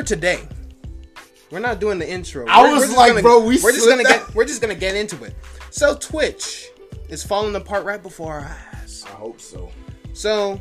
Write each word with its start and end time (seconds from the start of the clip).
So 0.00 0.14
we're 0.16 0.18
here 0.20 0.38
today. 0.46 0.48
We're 1.50 1.58
not 1.58 1.78
doing 1.80 1.98
the 1.98 2.08
intro. 2.08 2.46
I 2.48 2.62
We're- 2.62 2.72
was 2.72 2.80
we're 2.80 2.86
just 2.86 2.96
like, 2.96 3.08
gonna- 3.10 3.22
bro, 3.22 3.38
we 3.40 3.60
we're 3.60 3.72
just 3.72 3.86
gonna 3.88 4.02
that- 4.04 4.26
get 4.26 4.34
we're 4.34 4.44
just 4.46 4.60
gonna 4.60 4.74
get 4.74 4.94
into 4.96 5.22
it. 5.24 5.34
So 5.70 5.94
Twitch 5.96 6.68
is 7.08 7.22
falling 7.24 7.54
apart 7.56 7.84
right 7.84 8.02
before 8.02 8.32
our 8.34 8.56
eyes. 8.82 9.04
I 9.06 9.10
hope 9.10 9.40
so. 9.40 9.70
So, 10.14 10.60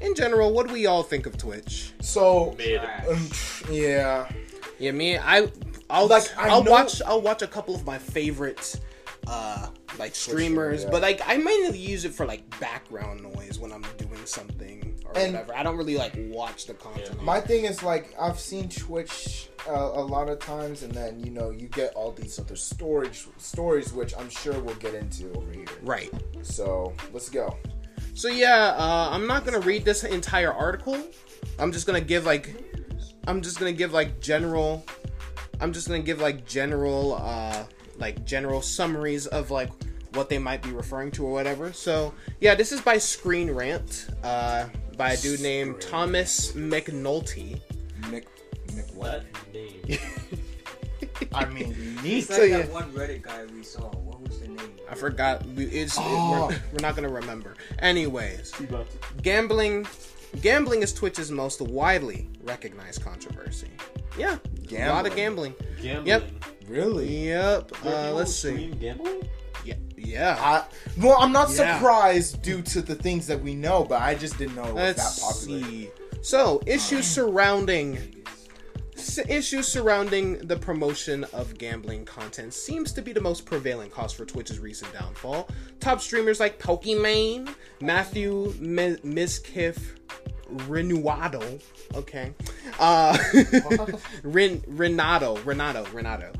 in 0.00 0.14
general, 0.14 0.52
what 0.52 0.66
do 0.68 0.72
we 0.72 0.86
all 0.86 1.02
think 1.02 1.26
of 1.26 1.36
Twitch? 1.36 1.92
So, 2.00 2.56
um, 3.08 3.28
yeah. 3.70 4.28
Yeah, 4.78 4.92
me, 4.92 5.18
I, 5.18 5.48
I'll 5.90 6.06
Like, 6.06 6.36
like, 6.36 6.38
I 6.38 6.48
I'll 6.50 6.62
know- 6.62 6.70
watch, 6.70 7.02
I'll 7.04 7.20
watch 7.20 7.42
a 7.42 7.46
couple 7.48 7.74
of 7.74 7.84
my 7.84 7.98
favorite, 7.98 8.76
uh, 9.28 9.68
like 9.98 10.14
streamers, 10.14 10.84
yeah. 10.84 10.90
but 10.90 11.02
like 11.02 11.20
I 11.26 11.36
mainly 11.36 11.78
use 11.78 12.04
it 12.04 12.14
for 12.14 12.26
like 12.26 12.42
background 12.60 13.22
noise 13.22 13.58
when 13.58 13.72
I'm 13.72 13.84
doing 13.98 14.24
something 14.24 14.98
or 15.04 15.16
And- 15.18 15.34
whatever. 15.34 15.54
I 15.56 15.62
don't 15.62 15.76
really 15.76 15.96
like 15.96 16.14
watch 16.30 16.66
the 16.66 16.74
content. 16.74 17.18
on 17.18 17.24
My 17.24 17.40
thing 17.40 17.64
is 17.64 17.82
like 17.82 18.14
I've 18.20 18.40
seen 18.40 18.68
Twitch 18.68 19.48
uh, 19.68 19.72
a 19.72 20.02
lot 20.04 20.28
of 20.28 20.38
times, 20.38 20.82
and 20.82 20.92
then 20.92 21.20
you 21.20 21.30
know 21.30 21.50
you 21.50 21.68
get 21.68 21.94
all 21.94 22.12
these 22.12 22.38
other 22.38 22.56
storage 22.56 23.26
stories, 23.38 23.92
which 23.92 24.14
I'm 24.16 24.30
sure 24.30 24.58
we'll 24.60 24.74
get 24.76 24.94
into 24.94 25.30
over 25.32 25.52
here. 25.52 25.66
right. 25.82 26.10
So 26.42 26.94
let's 27.12 27.28
go. 27.28 27.56
So 28.14 28.28
yeah, 28.28 28.74
uh, 28.76 29.10
I'm 29.12 29.26
not 29.26 29.44
gonna 29.44 29.60
read 29.60 29.84
this 29.84 30.04
entire 30.04 30.52
article. 30.52 30.96
I'm 31.58 31.70
just 31.72 31.86
gonna 31.86 32.00
give 32.00 32.24
like, 32.24 32.54
I'm 33.26 33.42
just 33.42 33.58
gonna 33.58 33.72
give 33.72 33.92
like 33.92 34.20
general. 34.20 34.84
I'm 35.60 35.72
just 35.72 35.88
gonna 35.88 36.02
give 36.02 36.20
like 36.20 36.46
general, 36.46 37.14
uh, 37.20 37.64
like 37.98 38.24
general 38.24 38.62
summaries 38.62 39.26
of 39.26 39.50
like 39.50 39.70
what 40.14 40.28
they 40.28 40.38
might 40.38 40.62
be 40.62 40.70
referring 40.70 41.10
to 41.12 41.24
or 41.26 41.32
whatever. 41.32 41.72
So 41.72 42.14
yeah, 42.40 42.54
this 42.54 42.72
is 42.72 42.80
by 42.80 42.98
Screen 42.98 43.50
Rant, 43.50 44.06
uh, 44.22 44.66
by 44.96 45.12
a 45.12 45.16
dude 45.16 45.40
named 45.40 45.76
Screen. 45.82 45.90
Thomas 45.92 46.52
McNulty. 46.52 47.60
Nick, 48.10 48.26
Nick, 48.74 48.86
what? 48.94 49.24
That 49.52 49.54
name. 49.54 49.98
I 51.34 51.44
mean, 51.46 51.74
unique. 51.78 52.22
It's 52.22 52.30
like 52.30 52.38
So, 52.38 52.48
that 52.48 52.66
yeah. 52.68 52.72
one 52.72 52.90
Reddit 52.92 53.22
guy 53.22 53.44
we 53.46 53.62
saw. 53.62 53.82
What 53.90 54.20
was 54.26 54.40
the 54.40 54.48
name? 54.48 54.58
I 54.90 54.94
forgot. 54.94 55.44
We- 55.46 55.64
It's 55.66 55.96
Oh. 55.98 56.46
we're, 56.48 56.56
we're 56.72 56.80
not 56.80 56.94
gonna 56.94 57.08
remember. 57.08 57.56
Anyways, 57.80 58.52
You 58.60 58.66
about 58.66 58.88
to- 58.90 59.22
gambling 59.22 59.86
gambling 60.42 60.82
is 60.82 60.92
twitch's 60.92 61.30
most 61.30 61.62
widely 61.62 62.28
recognized 62.42 63.02
controversy 63.02 63.70
yeah 64.18 64.36
a 64.70 64.88
lot 64.90 65.06
of 65.06 65.16
gambling 65.16 65.54
Gambling. 65.80 66.06
Yep. 66.06 66.30
Really? 66.68 67.28
yep 67.28 67.70
uh, 67.84 68.12
let's 68.12 68.34
see 68.34 68.50
stream 68.50 68.78
Gambling? 68.78 69.28
yeah 69.64 69.74
yeah 69.96 70.36
I 70.38 70.64
well, 71.02 71.16
I'm 71.20 71.32
not 71.32 71.48
Yeah. 71.50 71.76
surprised 71.78 72.42
due 72.42 72.62
to 72.62 72.82
the 72.82 72.94
things 72.94 73.26
that 73.26 73.40
we 73.42 73.54
know, 73.54 73.84
but 73.84 74.00
I 74.02 74.14
just 74.14 74.38
didn't 74.38 74.56
know 74.56 74.64
it 74.64 74.74
was 74.74 74.96
let's 74.96 75.16
that 75.16 75.22
popular. 75.26 75.60
see 75.62 75.90
so 76.22 76.60
issues 76.66 77.06
surrounding 77.06 78.14
s- 78.96 79.18
issues 79.28 79.66
surrounding 79.68 80.38
the 80.46 80.56
promotion 80.56 81.24
of 81.32 81.56
gambling 81.58 82.04
content 82.04 82.52
seems 82.52 82.92
to 82.92 83.02
be 83.02 83.12
the 83.12 83.20
most 83.20 83.44
prevailing 83.46 83.88
cause 83.90 84.12
for 84.12 84.24
Twitch's 84.24 84.58
recent 84.58 84.92
downfall. 84.92 85.48
Top 85.80 86.00
streamers 86.00 86.40
like 86.40 86.58
Pokimane, 86.58 87.48
Matthew 87.80 88.52
Mi- 88.58 88.96
Mizkif, 89.04 89.78
Renuado, 90.52 91.60
okay, 91.94 92.32
uh, 92.78 93.16
Ren- 94.22 94.62
Renato, 94.66 95.36
Renato, 95.44 95.84
Renato, 95.92 96.32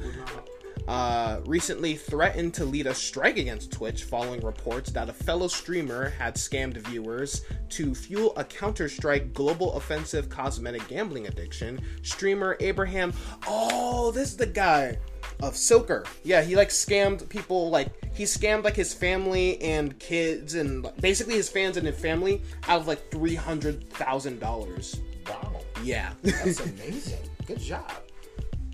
uh, 0.88 1.40
recently 1.44 1.94
threatened 1.94 2.54
to 2.54 2.64
lead 2.64 2.86
a 2.86 2.94
strike 2.94 3.36
against 3.36 3.70
Twitch 3.70 4.04
following 4.04 4.40
reports 4.40 4.90
that 4.90 5.10
a 5.10 5.12
fellow 5.12 5.46
streamer 5.46 6.08
had 6.08 6.34
scammed 6.36 6.78
viewers 6.88 7.44
to 7.68 7.94
fuel 7.94 8.32
a 8.36 8.44
Counter 8.44 8.88
Strike 8.88 9.34
global 9.34 9.74
offensive 9.74 10.30
cosmetic 10.30 10.88
gambling 10.88 11.26
addiction. 11.26 11.78
Streamer 12.02 12.56
Abraham, 12.60 13.12
oh, 13.46 14.10
this 14.12 14.30
is 14.30 14.36
the 14.38 14.46
guy 14.46 14.96
of 15.42 15.54
Sliker. 15.54 16.06
Yeah, 16.24 16.42
he 16.42 16.56
like 16.56 16.70
scammed 16.70 17.28
people, 17.28 17.70
like, 17.70 17.88
he 18.14 18.24
scammed 18.24 18.64
like 18.64 18.74
his 18.76 18.92
family 18.92 19.60
and 19.62 19.96
kids 19.98 20.54
and 20.54 20.82
like, 20.84 20.96
basically 21.00 21.34
his 21.34 21.48
fans 21.48 21.76
and 21.76 21.86
his 21.86 21.98
family 21.98 22.42
out 22.68 22.80
of 22.80 22.88
like 22.88 23.10
$300,000. 23.10 24.98
Wow, 25.28 25.60
Yeah. 25.82 26.12
that's 26.22 26.60
amazing. 26.66 27.18
Good 27.46 27.60
job. 27.60 27.90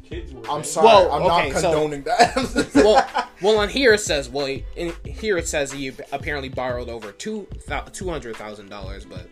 Kids 0.04 0.32
were 0.32 0.42
I'm 0.50 0.64
sorry, 0.64 0.86
Well, 0.86 1.12
I'm 1.12 1.22
okay, 1.22 1.50
not 1.52 1.60
so- 1.60 1.72
condoning 1.72 2.02
that. 2.04 2.70
well, 2.74 3.06
well, 3.42 3.58
on 3.58 3.68
here 3.68 3.94
it 3.94 4.00
says, 4.00 4.28
well, 4.28 4.46
in 4.76 4.92
here 5.04 5.38
it 5.38 5.48
says 5.48 5.72
he 5.72 5.92
apparently 6.12 6.48
borrowed 6.48 6.88
over 6.88 7.12
two 7.12 7.46
two 7.92 8.08
hundred 8.08 8.36
thousand 8.36 8.68
dollars, 8.68 9.04
but 9.04 9.26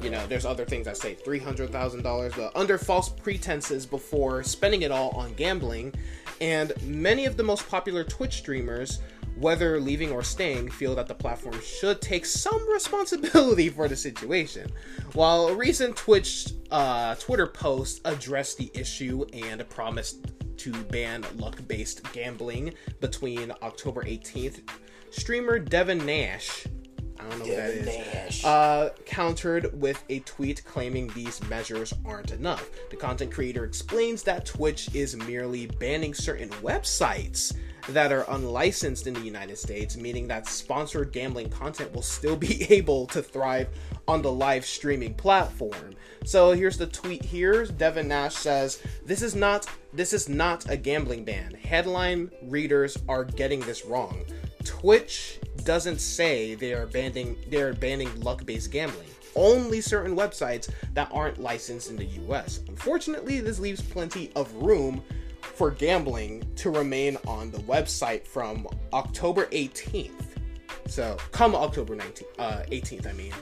you 0.00 0.10
know, 0.10 0.26
there's 0.26 0.46
other 0.46 0.64
things 0.64 0.84
that 0.86 0.96
say 0.96 1.14
three 1.14 1.38
hundred 1.38 1.70
thousand 1.70 2.02
dollars, 2.02 2.32
but 2.36 2.54
under 2.54 2.78
false 2.78 3.08
pretenses 3.08 3.86
before 3.86 4.42
spending 4.42 4.82
it 4.82 4.90
all 4.90 5.10
on 5.10 5.34
gambling. 5.34 5.94
And 6.40 6.72
many 6.84 7.26
of 7.26 7.36
the 7.36 7.42
most 7.42 7.68
popular 7.68 8.04
Twitch 8.04 8.34
streamers, 8.34 9.00
whether 9.36 9.80
leaving 9.80 10.12
or 10.12 10.22
staying, 10.22 10.70
feel 10.70 10.94
that 10.94 11.08
the 11.08 11.14
platform 11.14 11.60
should 11.60 12.00
take 12.00 12.26
some 12.26 12.68
responsibility 12.72 13.68
for 13.68 13.88
the 13.88 13.96
situation. 13.96 14.70
While 15.14 15.48
a 15.48 15.54
recent 15.54 15.96
Twitch 15.96 16.52
uh, 16.70 17.16
Twitter 17.16 17.46
post 17.46 18.00
addressed 18.04 18.58
the 18.58 18.70
issue 18.74 19.24
and 19.32 19.68
promised 19.68 20.26
to 20.58 20.72
ban 20.84 21.24
luck-based 21.36 22.12
gambling 22.12 22.74
between 23.00 23.52
October 23.62 24.04
18th, 24.04 24.60
streamer 25.10 25.58
Devin 25.58 26.04
Nash, 26.04 26.66
I 27.18 27.28
don't 27.28 27.38
know 27.40 27.44
who 27.46 27.56
that 27.56 27.70
is, 27.70 28.44
uh, 28.44 28.90
countered 29.06 29.80
with 29.80 30.02
a 30.08 30.20
tweet 30.20 30.64
claiming 30.64 31.08
these 31.08 31.42
measures 31.48 31.92
aren't 32.04 32.30
enough. 32.30 32.70
The 32.90 32.96
content 32.96 33.32
creator 33.32 33.64
explains 33.64 34.22
that 34.24 34.46
Twitch 34.46 34.94
is 34.94 35.16
merely 35.16 35.66
banning 35.66 36.14
certain 36.14 36.50
websites 36.62 37.54
that 37.88 38.12
are 38.12 38.24
unlicensed 38.28 39.06
in 39.06 39.14
the 39.14 39.20
United 39.20 39.56
States, 39.56 39.96
meaning 39.96 40.28
that 40.28 40.46
sponsored 40.46 41.12
gambling 41.12 41.50
content 41.50 41.92
will 41.94 42.02
still 42.02 42.36
be 42.36 42.64
able 42.72 43.06
to 43.08 43.22
thrive 43.22 43.68
on 44.06 44.22
the 44.22 44.32
live 44.32 44.64
streaming 44.64 45.14
platform. 45.14 45.94
So 46.24 46.52
here's 46.52 46.76
the 46.76 46.86
tweet 46.86 47.24
here. 47.24 47.64
Devin 47.64 48.08
Nash 48.08 48.34
says, 48.34 48.82
"This 49.04 49.22
is 49.22 49.34
not 49.34 49.66
this 49.92 50.12
is 50.12 50.28
not 50.28 50.68
a 50.68 50.76
gambling 50.76 51.24
ban. 51.24 51.54
Headline 51.54 52.30
readers 52.42 52.98
are 53.08 53.24
getting 53.24 53.60
this 53.60 53.84
wrong. 53.84 54.24
Twitch 54.64 55.37
doesn't 55.64 56.00
say 56.00 56.54
they 56.54 56.72
are 56.72 56.86
banning 56.86 57.36
they're 57.48 57.74
banning 57.74 58.20
luck-based 58.20 58.70
gambling. 58.70 59.08
Only 59.34 59.80
certain 59.80 60.16
websites 60.16 60.68
that 60.94 61.08
aren't 61.12 61.38
licensed 61.38 61.90
in 61.90 61.96
the 61.96 62.06
US. 62.06 62.60
Unfortunately, 62.68 63.40
this 63.40 63.58
leaves 63.58 63.80
plenty 63.80 64.32
of 64.34 64.52
room 64.54 65.02
for 65.40 65.70
gambling 65.70 66.44
to 66.56 66.70
remain 66.70 67.18
on 67.26 67.50
the 67.50 67.58
website 67.58 68.26
from 68.26 68.66
October 68.92 69.46
18th. 69.46 70.10
So, 70.86 71.16
come 71.32 71.54
October 71.54 71.94
19th, 71.96 72.22
uh, 72.38 72.62
18th, 72.70 73.06
I 73.06 73.12
mean. 73.12 73.32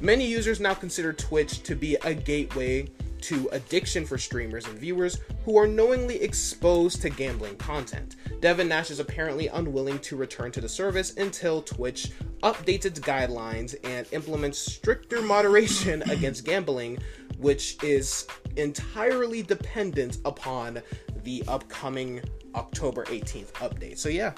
Many 0.00 0.26
users 0.26 0.60
now 0.60 0.74
consider 0.74 1.12
Twitch 1.12 1.62
to 1.62 1.74
be 1.74 1.96
a 2.04 2.14
gateway 2.14 2.88
to 3.24 3.48
addiction 3.52 4.04
for 4.04 4.18
streamers 4.18 4.66
and 4.66 4.78
viewers 4.78 5.18
who 5.44 5.56
are 5.56 5.66
knowingly 5.66 6.22
exposed 6.22 7.00
to 7.02 7.10
gambling 7.10 7.56
content. 7.56 8.16
Devin 8.40 8.68
Nash 8.68 8.90
is 8.90 9.00
apparently 9.00 9.48
unwilling 9.48 9.98
to 10.00 10.16
return 10.16 10.50
to 10.52 10.60
the 10.60 10.68
service 10.68 11.16
until 11.16 11.62
Twitch 11.62 12.12
updates 12.42 12.84
its 12.84 13.00
guidelines 13.00 13.74
and 13.84 14.06
implements 14.12 14.58
stricter 14.58 15.22
moderation 15.22 16.02
against 16.10 16.44
gambling, 16.44 16.98
which 17.38 17.82
is 17.82 18.26
entirely 18.56 19.42
dependent 19.42 20.18
upon 20.24 20.82
the 21.22 21.42
upcoming 21.48 22.20
October 22.54 23.04
18th 23.06 23.52
update. 23.54 23.98
So, 23.98 24.10
yeah, 24.10 24.32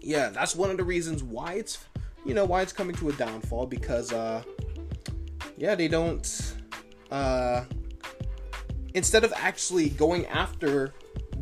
yeah, 0.00 0.30
that's 0.30 0.56
one 0.56 0.70
of 0.70 0.76
the 0.76 0.84
reasons 0.84 1.22
why 1.22 1.54
it's 1.54 1.78
you 2.24 2.34
know 2.34 2.44
why 2.44 2.60
it's 2.60 2.72
coming 2.72 2.94
to 2.96 3.08
a 3.08 3.12
downfall 3.12 3.66
because 3.66 4.12
uh 4.12 4.42
yeah, 5.56 5.74
they 5.74 5.88
don't 5.88 6.56
uh 7.10 7.64
instead 8.94 9.24
of 9.24 9.32
actually 9.36 9.90
going 9.90 10.26
after 10.26 10.92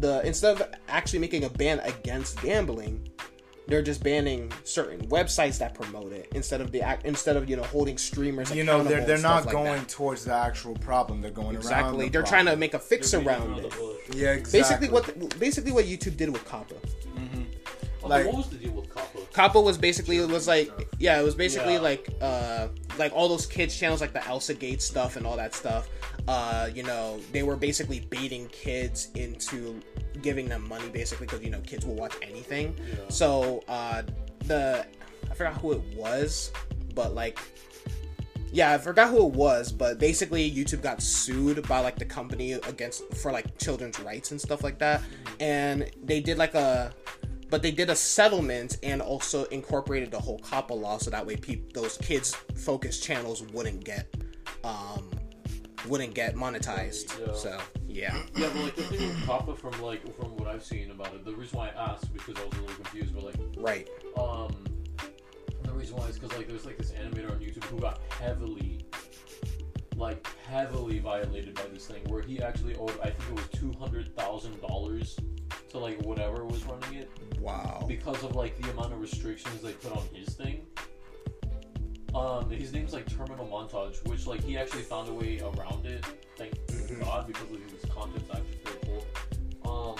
the 0.00 0.24
instead 0.26 0.60
of 0.60 0.68
actually 0.88 1.18
making 1.18 1.44
a 1.44 1.50
ban 1.50 1.80
against 1.80 2.40
gambling, 2.42 3.08
they're 3.66 3.82
just 3.82 4.02
banning 4.02 4.50
certain 4.64 5.00
websites 5.08 5.58
that 5.58 5.74
promote 5.74 6.12
it 6.12 6.28
instead 6.34 6.60
of 6.60 6.70
the 6.72 6.80
act 6.80 7.04
instead 7.04 7.36
of 7.36 7.48
you 7.50 7.56
know 7.56 7.64
holding 7.64 7.98
streamers 7.98 8.54
you 8.54 8.64
know, 8.64 8.82
they're 8.84 9.04
they're 9.04 9.18
not 9.18 9.44
like 9.46 9.52
going 9.52 9.72
that. 9.80 9.88
towards 9.88 10.24
the 10.24 10.32
actual 10.32 10.74
problem. 10.76 11.20
They're 11.20 11.30
going 11.30 11.48
around. 11.48 11.56
exactly 11.56 12.04
the 12.06 12.12
they're 12.12 12.22
trying 12.22 12.46
to 12.46 12.56
make 12.56 12.74
a 12.74 12.78
fix 12.78 13.10
They're 13.10 13.20
around 13.26 13.50
around 13.60 13.64
it. 13.66 13.74
Yeah, 14.14 14.32
exactly. 14.32 14.60
basically 14.60 14.88
what 14.90 15.38
basically 15.38 15.72
what 15.72 15.84
youtube 15.84 16.16
did 16.16 16.30
with 16.30 16.44
COPPA 16.46 16.76
Okay, 18.00 18.08
Like- 18.08 18.26
what 18.26 18.36
was 18.36 18.48
the 18.48 18.56
deal 18.56 18.70
with 18.72 18.88
COPPA? 18.94 19.32
COPPA 19.32 19.64
was 19.64 19.76
basically 19.76 20.18
it 20.18 20.28
was 20.28 20.46
like 20.46 20.70
yeah 20.98 21.20
it 21.20 21.24
was 21.24 21.34
basically 21.34 21.74
Yeah. 21.74 21.80
like 21.80 22.08
uh 22.20 22.68
like 22.98 23.12
all 23.12 23.28
those 23.28 23.46
kids 23.46 23.76
channels 23.76 24.00
like 24.00 24.12
the 24.12 24.26
Elsa 24.26 24.54
Gate 24.54 24.82
stuff 24.82 25.16
and 25.16 25.26
all 25.26 25.36
that 25.36 25.54
stuff. 25.54 25.88
Uh, 26.26 26.68
you 26.74 26.82
know 26.82 27.20
they 27.32 27.42
were 27.42 27.56
basically 27.56 28.00
baiting 28.00 28.48
kids 28.48 29.08
into 29.14 29.80
giving 30.22 30.48
them 30.48 30.66
money 30.68 30.88
basically 30.88 31.26
because 31.26 31.42
you 31.42 31.50
know 31.50 31.60
kids 31.60 31.86
will 31.86 31.94
watch 31.94 32.14
anything. 32.22 32.76
Yeah. 32.78 33.08
So 33.08 33.64
uh 33.68 34.02
the 34.44 34.86
I 35.30 35.34
forgot 35.34 35.54
who 35.54 35.72
it 35.72 35.82
was, 35.96 36.52
but 36.94 37.14
like 37.14 37.38
yeah, 38.50 38.72
I 38.72 38.78
forgot 38.78 39.10
who 39.10 39.26
it 39.26 39.32
was, 39.34 39.72
but 39.72 39.98
basically 39.98 40.50
YouTube 40.50 40.82
got 40.82 41.02
sued 41.02 41.66
by 41.68 41.80
like 41.80 41.98
the 41.98 42.04
company 42.04 42.52
against 42.52 43.14
for 43.14 43.30
like 43.30 43.58
children's 43.58 44.00
rights 44.00 44.30
and 44.30 44.40
stuff 44.40 44.62
like 44.62 44.78
that, 44.78 45.02
and 45.38 45.90
they 46.02 46.20
did 46.20 46.38
like 46.38 46.54
a, 46.54 46.92
but 47.50 47.62
they 47.62 47.70
did 47.70 47.90
a 47.90 47.96
settlement 47.96 48.78
and 48.82 49.00
also 49.00 49.44
incorporated 49.44 50.10
the 50.10 50.18
whole 50.18 50.38
COPPA 50.40 50.70
law 50.78 50.98
so 50.98 51.10
that 51.10 51.26
way 51.26 51.36
peop 51.36 51.72
those 51.72 51.96
kids 51.98 52.34
focused 52.54 53.02
channels 53.02 53.42
wouldn't 53.52 53.84
get, 53.84 54.14
um, 54.64 55.10
wouldn't 55.86 56.14
get 56.14 56.34
monetized. 56.34 57.18
Yeah. 57.26 57.34
So 57.34 57.58
yeah, 57.86 58.16
Yeah, 58.36 58.50
but 58.52 58.62
like 58.62 58.76
the 58.76 58.82
thing 58.82 59.08
with 59.08 59.16
COPPA 59.26 59.56
from 59.56 59.80
like 59.82 60.14
from 60.16 60.36
what 60.36 60.48
I've 60.48 60.64
seen 60.64 60.90
about 60.90 61.14
it, 61.14 61.24
the 61.24 61.34
reason 61.34 61.58
why 61.58 61.68
I 61.68 61.92
asked 61.92 62.12
because 62.12 62.36
I 62.36 62.44
was 62.44 62.54
a 62.58 62.60
little 62.60 62.76
confused, 62.76 63.14
but 63.14 63.24
like 63.24 63.36
right. 63.56 63.88
um 64.16 64.64
the 65.62 65.72
reason 65.72 65.96
why 65.96 66.06
is 66.06 66.18
because 66.18 66.36
like 66.36 66.48
there's 66.48 66.64
like 66.64 66.78
this 66.78 66.92
animator 66.92 67.30
on 67.30 67.38
YouTube 67.38 67.64
who 67.64 67.78
got 67.78 68.00
heavily 68.10 68.84
like 69.98 70.26
heavily 70.46 70.98
violated 71.00 71.54
by 71.54 71.66
this 71.72 71.86
thing 71.86 72.02
where 72.08 72.22
he 72.22 72.40
actually 72.40 72.74
owed 72.76 72.92
I 73.02 73.10
think 73.10 73.30
it 73.30 73.34
was 73.34 73.48
two 73.60 73.72
hundred 73.78 74.14
thousand 74.16 74.60
dollars 74.60 75.18
to 75.70 75.78
like 75.78 76.00
whatever 76.02 76.44
was 76.44 76.64
running 76.64 76.94
it 77.00 77.10
Wow. 77.40 77.84
because 77.88 78.22
of 78.22 78.34
like 78.36 78.60
the 78.60 78.70
amount 78.70 78.92
of 78.92 79.00
restrictions 79.00 79.60
they 79.60 79.72
put 79.72 79.92
on 79.92 80.06
his 80.12 80.28
thing. 80.34 80.66
Um, 82.14 82.50
his 82.50 82.72
name's 82.72 82.92
like 82.92 83.06
Terminal 83.06 83.46
Montage, 83.46 84.06
which 84.08 84.26
like 84.26 84.42
he 84.42 84.56
actually 84.56 84.82
found 84.82 85.08
a 85.08 85.12
way 85.12 85.40
around 85.40 85.84
it. 85.86 86.04
Thank 86.36 86.54
God, 87.00 87.26
because 87.26 87.50
of 87.50 87.60
his 87.70 87.90
content's 87.90 88.30
actually 88.30 88.56
pretty 88.64 88.86
cool. 89.62 89.70
Um, 89.70 89.96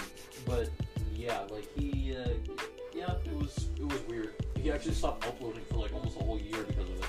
but 0.47 0.71
yeah, 1.15 1.41
like 1.51 1.69
he, 1.79 2.17
uh, 2.17 2.31
yeah, 2.95 3.13
it 3.25 3.33
was 3.35 3.69
it 3.79 3.85
was 3.85 4.01
weird. 4.09 4.35
He 4.57 4.73
actually 4.73 4.95
stopped 4.95 5.27
uploading 5.27 5.63
for 5.71 5.77
like 5.77 5.93
almost 5.95 6.17
a 6.19 6.25
whole 6.25 6.39
year 6.41 6.63
because 6.67 6.89
of 6.89 6.99
it. 6.99 7.08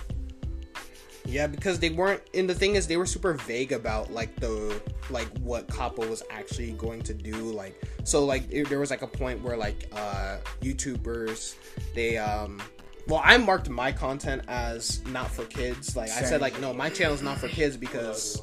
Yeah, 1.30 1.48
because 1.48 1.80
they 1.80 1.90
weren't. 1.92 2.22
And 2.34 2.50
the 2.50 2.56
thing 2.56 2.76
is, 2.76 2.88
they 2.88 2.98
were 2.98 3.06
super 3.06 3.34
vague 3.34 3.72
about 3.72 4.12
like 4.12 4.36
the 4.40 4.81
like 5.10 5.28
what 5.40 5.68
COPPA 5.68 6.10
was 6.10 6.24
actually 6.31 6.72
going 6.72 7.02
to 7.04 7.14
do. 7.14 7.36
Like, 7.36 7.80
so 8.04 8.26
like 8.26 8.44
it, 8.52 8.68
there 8.70 8.80
was 8.80 8.90
like 8.90 9.04
a 9.04 9.08
point 9.08 9.42
where 9.44 9.56
like 9.56 9.88
uh 9.96 10.38
YouTubers 10.62 11.56
they 11.96 12.18
um. 12.18 12.62
Well, 13.08 13.22
I 13.24 13.38
marked 13.38 13.70
my 13.70 13.92
content 13.92 14.44
as 14.48 15.04
not 15.08 15.31
for 15.31 15.44
kids. 15.46 15.96
Like 15.96 16.10
I 16.12 16.22
said, 16.24 16.42
like 16.42 16.60
no, 16.62 16.74
my 16.74 16.90
channel's 16.90 17.22
not 17.24 17.38
for 17.40 17.48
kids 17.48 17.75
because 17.78 18.42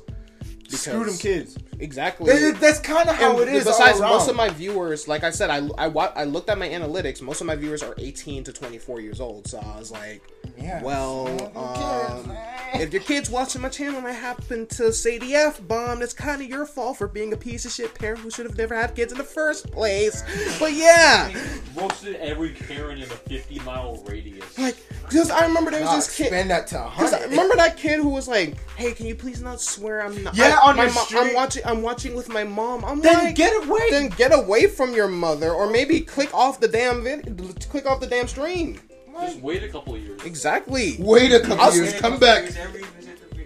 because 0.65 0.81
Screw 0.81 1.05
them 1.05 1.17
kids. 1.17 1.56
exactly. 1.79 2.27
That- 2.32 2.61
That's 2.61 2.81
kind 2.81 3.09
of 3.09 3.15
how 3.15 3.39
And 3.39 3.49
it 3.49 3.55
is. 3.55 3.65
Besides, 3.65 4.00
most 4.00 4.29
of 4.29 4.35
my 4.35 4.49
viewers, 4.49 5.06
like 5.06 5.23
I 5.23 5.31
said, 5.31 5.49
I, 5.49 5.69
I 5.79 5.87
wa- 5.87 6.11
I 6.17 6.25
looked 6.25 6.50
at 6.50 6.59
my 6.59 6.69
analytics. 6.69 7.23
Most 7.23 7.41
of 7.41 7.47
my 7.47 7.55
viewers 7.55 7.85
are 7.85 7.94
18 7.99 8.43
to 8.43 8.53
24 8.53 9.00
years 9.00 9.21
old. 9.21 9.47
So 9.47 9.59
I 9.61 9.79
was 9.79 9.93
like, 9.93 10.23
Yeah. 10.59 10.82
well, 10.82 11.29
um? 11.56 12.37
If 12.81 12.93
your 12.93 13.02
kid's 13.02 13.28
watching 13.31 13.62
my 13.62 13.69
channel 13.69 13.99
and 13.99 14.06
I 14.06 14.12
happen 14.12 14.67
to 14.69 14.93
say 14.93 15.19
the 15.19 15.34
f 15.34 15.67
bomb, 15.67 16.00
that's 16.00 16.12
kind 16.12 16.40
of 16.43 16.49
your 16.49 16.67
fault 16.67 16.99
for 16.99 17.08
being 17.08 17.32
a 17.32 17.37
piece 17.37 17.64
of 17.64 17.73
shit 17.73 17.94
parent 17.94 18.20
who 18.20 18.31
should 18.31 18.46
have 18.46 18.56
never 18.56 18.75
had 18.75 18.94
kids 18.94 19.12
in 19.12 19.19
the 19.19 19.25
first 19.25 19.70
place. 19.70 20.23
But 20.58 20.73
yeah, 20.73 21.32
Roasted 21.75 22.17
every 22.17 22.50
Karen 22.52 22.99
in 22.99 23.05
a 23.05 23.06
50 23.06 23.58
mile 23.61 24.02
radius. 24.06 24.58
like 24.58 24.76
because 25.02 25.31
I 25.31 25.46
remember 25.46 25.70
there 25.70 25.81
was 25.81 25.90
Nah, 25.90 25.96
this 25.96 26.17
kid. 26.17 26.25
Expand 26.25 26.50
that 26.50 26.67
to 26.69 26.78
I 26.81 26.88
hundred. 26.88 27.31
remember 27.31 27.55
that 27.56 27.76
kid 27.76 28.00
who 28.00 28.08
was 28.08 28.26
like, 28.26 28.56
"Hey, 28.76 28.93
can 28.93 29.06
you 29.06 29.14
please 29.14 29.40
not 29.40 29.61
swear? 29.61 30.02
I'm 30.05 30.22
not." 30.25 30.37
Yeah, 30.37 30.58
I, 30.62 30.70
on 30.70 30.76
my 30.76 30.84
your 30.84 30.93
mo- 30.94 31.00
stream. 31.02 31.22
I'm 31.22 31.34
watching. 31.34 31.62
I'm 31.64 31.82
watching 31.82 32.14
with 32.17 32.29
my 32.29 32.43
mom. 32.44 32.84
I'm 32.84 33.00
Then 33.00 33.14
like, 33.26 33.37
get 33.37 33.52
away. 33.67 33.90
Then 33.90 34.08
get 34.08 34.37
away 34.37 34.67
from 34.67 34.94
your 34.94 35.06
mother, 35.08 35.52
or 35.52 35.70
maybe 35.70 36.00
click 36.00 36.34
off 36.34 36.58
the 36.58 36.67
damn 36.69 37.05
vid- 37.05 37.67
click 37.70 37.87
off 37.87 38.00
the 38.00 38.06
damn 38.08 38.26
stream. 38.26 38.81
Just 39.26 39.40
wait 39.40 39.62
a 39.62 39.69
couple 39.69 39.94
of 39.94 40.02
years. 40.02 40.20
Exactly. 40.25 40.96
Wait 40.99 41.32
a 41.32 41.40
couple 41.40 41.61
I'll- 41.61 41.75
years. 41.75 41.93
Come 42.00 42.19
back. 42.19 42.50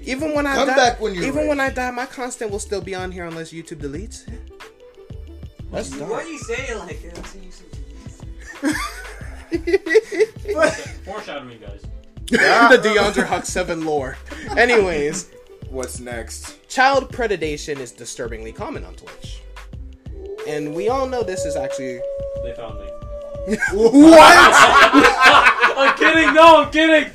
Even 0.02 0.34
when 0.34 0.46
I 0.46 0.54
Come 0.54 0.68
die, 0.68 0.76
back 0.76 0.98
when 1.00 1.14
you're 1.14 1.24
even 1.24 1.46
when. 1.46 1.60
I 1.60 1.68
die, 1.70 1.90
my 1.90 2.06
content 2.06 2.50
will 2.50 2.58
still 2.58 2.80
be 2.80 2.94
on 2.94 3.12
here 3.12 3.26
unless 3.26 3.52
YouTube 3.52 3.80
deletes 3.80 4.26
it. 4.28 4.40
That's 5.70 5.90
Why 5.94 6.08
dark. 6.08 6.24
you 6.26 6.38
say 6.38 6.68
it 6.68 6.76
like 6.78 7.02
that? 7.14 7.26
See, 7.26 7.40
you 7.42 7.50
Foreshadowing, 11.04 11.60
guys. 11.60 11.82
the 12.28 12.80
Deondre 12.82 13.26
Hawk 13.26 13.44
Seven 13.44 13.84
lore. 13.84 14.16
Anyways, 14.56 15.30
What's 15.68 16.00
next? 16.00 16.66
child 16.68 17.12
predation 17.12 17.78
is 17.78 17.92
disturbingly 17.92 18.52
common 18.52 18.84
on 18.84 18.94
Twitch, 18.94 19.42
and 20.48 20.74
we 20.74 20.88
all 20.88 21.06
know 21.06 21.22
this 21.22 21.44
is 21.44 21.56
actually 21.56 22.00
They 22.42 22.54
found 22.56 22.80
me. 22.80 22.86
What? 23.72 25.46
I'm 25.76 25.96
kidding. 25.96 26.34
No, 26.34 26.62
I'm 26.64 26.70
kidding. 26.70 27.10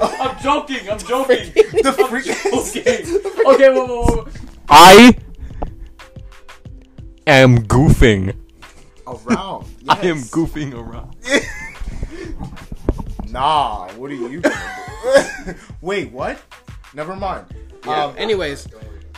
I'm 0.00 0.42
joking. 0.42 0.90
I'm 0.90 0.98
joking. 0.98 1.52
the 1.54 1.94
I'm 1.98 2.08
freak. 2.08 2.24
joking. 2.24 3.54
Okay, 3.54 3.68
whoa, 3.70 3.86
whoa, 3.86 4.02
whoa. 4.04 4.28
I 4.68 5.16
am 7.26 7.58
goofing. 7.58 8.34
Around. 9.06 9.66
I 9.88 10.00
am 10.06 10.18
goofing 10.18 10.74
around. 10.74 11.16
Nah. 13.30 13.92
What 13.94 14.12
are 14.12 14.14
you 14.14 14.40
gonna? 14.40 15.56
Wait. 15.80 16.12
What? 16.12 16.40
Never 16.94 17.16
mind. 17.16 17.46
Yeah. 17.84 18.04
Um, 18.04 18.14
Anyways, 18.16 18.68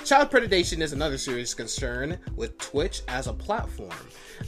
child 0.07 0.31
predation 0.31 0.81
is 0.81 0.95
another 0.95 1.19
serious 1.19 1.53
concern 1.53 2.19
with 2.35 2.57
Twitch 2.57 3.03
as 3.09 3.27
a 3.27 3.35
platform. 3.35 3.91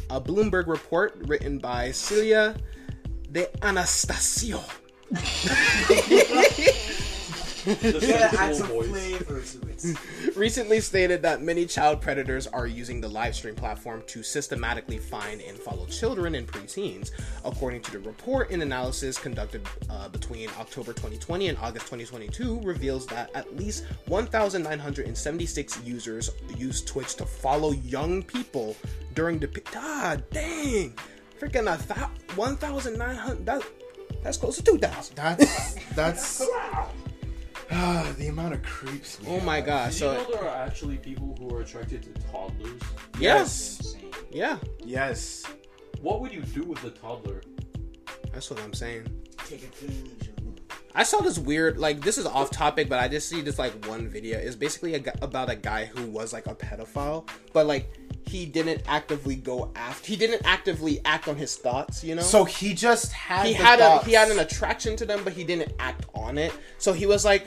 A 0.09 0.19
Bloomberg 0.19 0.69
report 0.69 1.17
written 1.27 1.59
by 1.59 1.91
Celia 1.93 2.57
de 3.31 3.47
Anastasio 3.65 4.63
The 7.65 8.01
gotta 8.01 8.25
add 8.41 8.57
sensible 8.57 8.57
some 8.57 8.69
voice. 8.69 8.89
flavor 8.89 9.43
to 9.43 9.69
it. 9.69 10.37
recently 10.37 10.81
stated 10.81 11.21
that 11.23 11.43
many 11.43 11.67
child 11.67 12.01
predators 12.01 12.47
are 12.47 12.67
using 12.67 13.01
the 13.01 13.09
live 13.09 13.35
stream 13.35 13.55
platform 13.55 14.03
to 14.07 14.23
systematically 14.23 14.97
find 14.97 15.43
and 15.43 15.59
follow 15.59 15.85
children 15.87 16.35
and 16.37 16.47
preteens. 16.49 17.11
According 17.45 17.83
to 17.83 17.91
the 17.93 17.99
report, 17.99 18.51
an 18.53 18.63
analysis 18.63 19.19
conducted 19.19 19.67
uh, 19.91 20.09
between 20.09 20.49
October 20.59 20.95
2020 20.95 21.49
and 21.49 21.59
August 21.59 21.87
2022 21.87 22.61
reveals 22.63 23.05
that 23.09 23.31
at 23.35 23.55
least 23.57 23.85
1,976 24.07 25.85
users 25.85 26.31
used 26.57 26.87
Twitch 26.87 27.17
to 27.17 27.27
follow 27.27 27.73
young 27.73 28.23
people 28.23 28.77
during 29.15 29.39
the. 29.39 29.49
God 29.73 30.25
dang! 30.31 30.95
Freaking 31.41 31.73
a 31.73 31.77
thou- 31.87 32.11
1,900. 32.37 33.47
That, 33.47 33.63
that's 34.23 34.37
close 34.37 34.57
to 34.57 34.63
2,000. 34.63 35.15
That's 35.17 35.75
that's. 35.95 36.43
Ah, 37.71 38.11
the 38.17 38.29
amount 38.29 38.55
of 38.55 38.63
creeps. 38.63 39.21
we 39.21 39.29
Oh 39.29 39.41
my 39.41 39.61
gosh. 39.61 39.95
Did 39.99 40.01
you 40.01 40.07
So, 40.09 40.15
know 40.15 40.31
there 40.41 40.49
are 40.49 40.57
actually 40.67 40.97
people 40.97 41.37
who 41.39 41.55
are 41.55 41.61
attracted 41.61 42.03
to 42.03 42.23
toddlers? 42.33 42.81
yes. 43.21 43.95
Yeah. 44.31 44.59
Yes. 44.85 45.45
What 46.01 46.21
would 46.21 46.33
you 46.33 46.43
do 46.43 46.63
with 46.65 46.83
a 46.85 46.91
toddler? 46.91 47.43
That's 48.33 48.51
what 48.51 48.61
I'm 48.63 48.73
saying. 48.75 49.07
Take 49.47 49.65
advantage 49.65 50.23
of 50.23 50.28
it. 50.28 50.28
I 50.99 51.05
saw 51.05 51.21
this 51.21 51.39
weird, 51.39 51.79
like, 51.79 52.01
this 52.01 52.19
is 52.19 52.27
off 52.27 52.51
topic, 52.51 52.89
but 52.89 52.99
I 52.99 53.07
just 53.07 53.29
see 53.29 53.41
this, 53.41 53.57
like, 53.57 53.87
one 53.87 54.09
video. 54.09 54.37
It's 54.37 54.57
basically 54.57 54.97
a, 54.97 55.03
about 55.23 55.49
a 55.49 55.55
guy 55.55 55.85
who 55.85 56.07
was, 56.07 56.33
like, 56.33 56.49
a 56.49 56.57
pedophile, 56.57 57.29
but, 57.53 57.67
like, 57.69 57.89
he 58.27 58.45
didn't 58.47 58.83
actively 58.89 59.37
go 59.37 59.71
after, 59.77 60.09
he 60.09 60.17
didn't 60.17 60.43
actively 60.45 61.01
act 61.05 61.29
on 61.29 61.37
his 61.37 61.55
thoughts, 61.55 62.03
you 62.03 62.17
know? 62.17 62.23
So 62.23 62.45
he 62.45 62.75
just 62.75 63.13
had. 63.13 63.47
he 63.47 63.53
had 63.53 63.79
a, 63.79 64.01
he 64.01 64.13
had 64.13 64.29
an 64.33 64.41
attraction 64.41 64.97
to 64.97 65.07
them, 65.07 65.21
but 65.23 65.35
he 65.35 65.45
didn't 65.45 65.73
act 65.79 66.07
on 66.17 66.37
it. 66.37 66.53
So 66.79 66.93
he 66.93 67.07
was 67.07 67.25
like, 67.25 67.47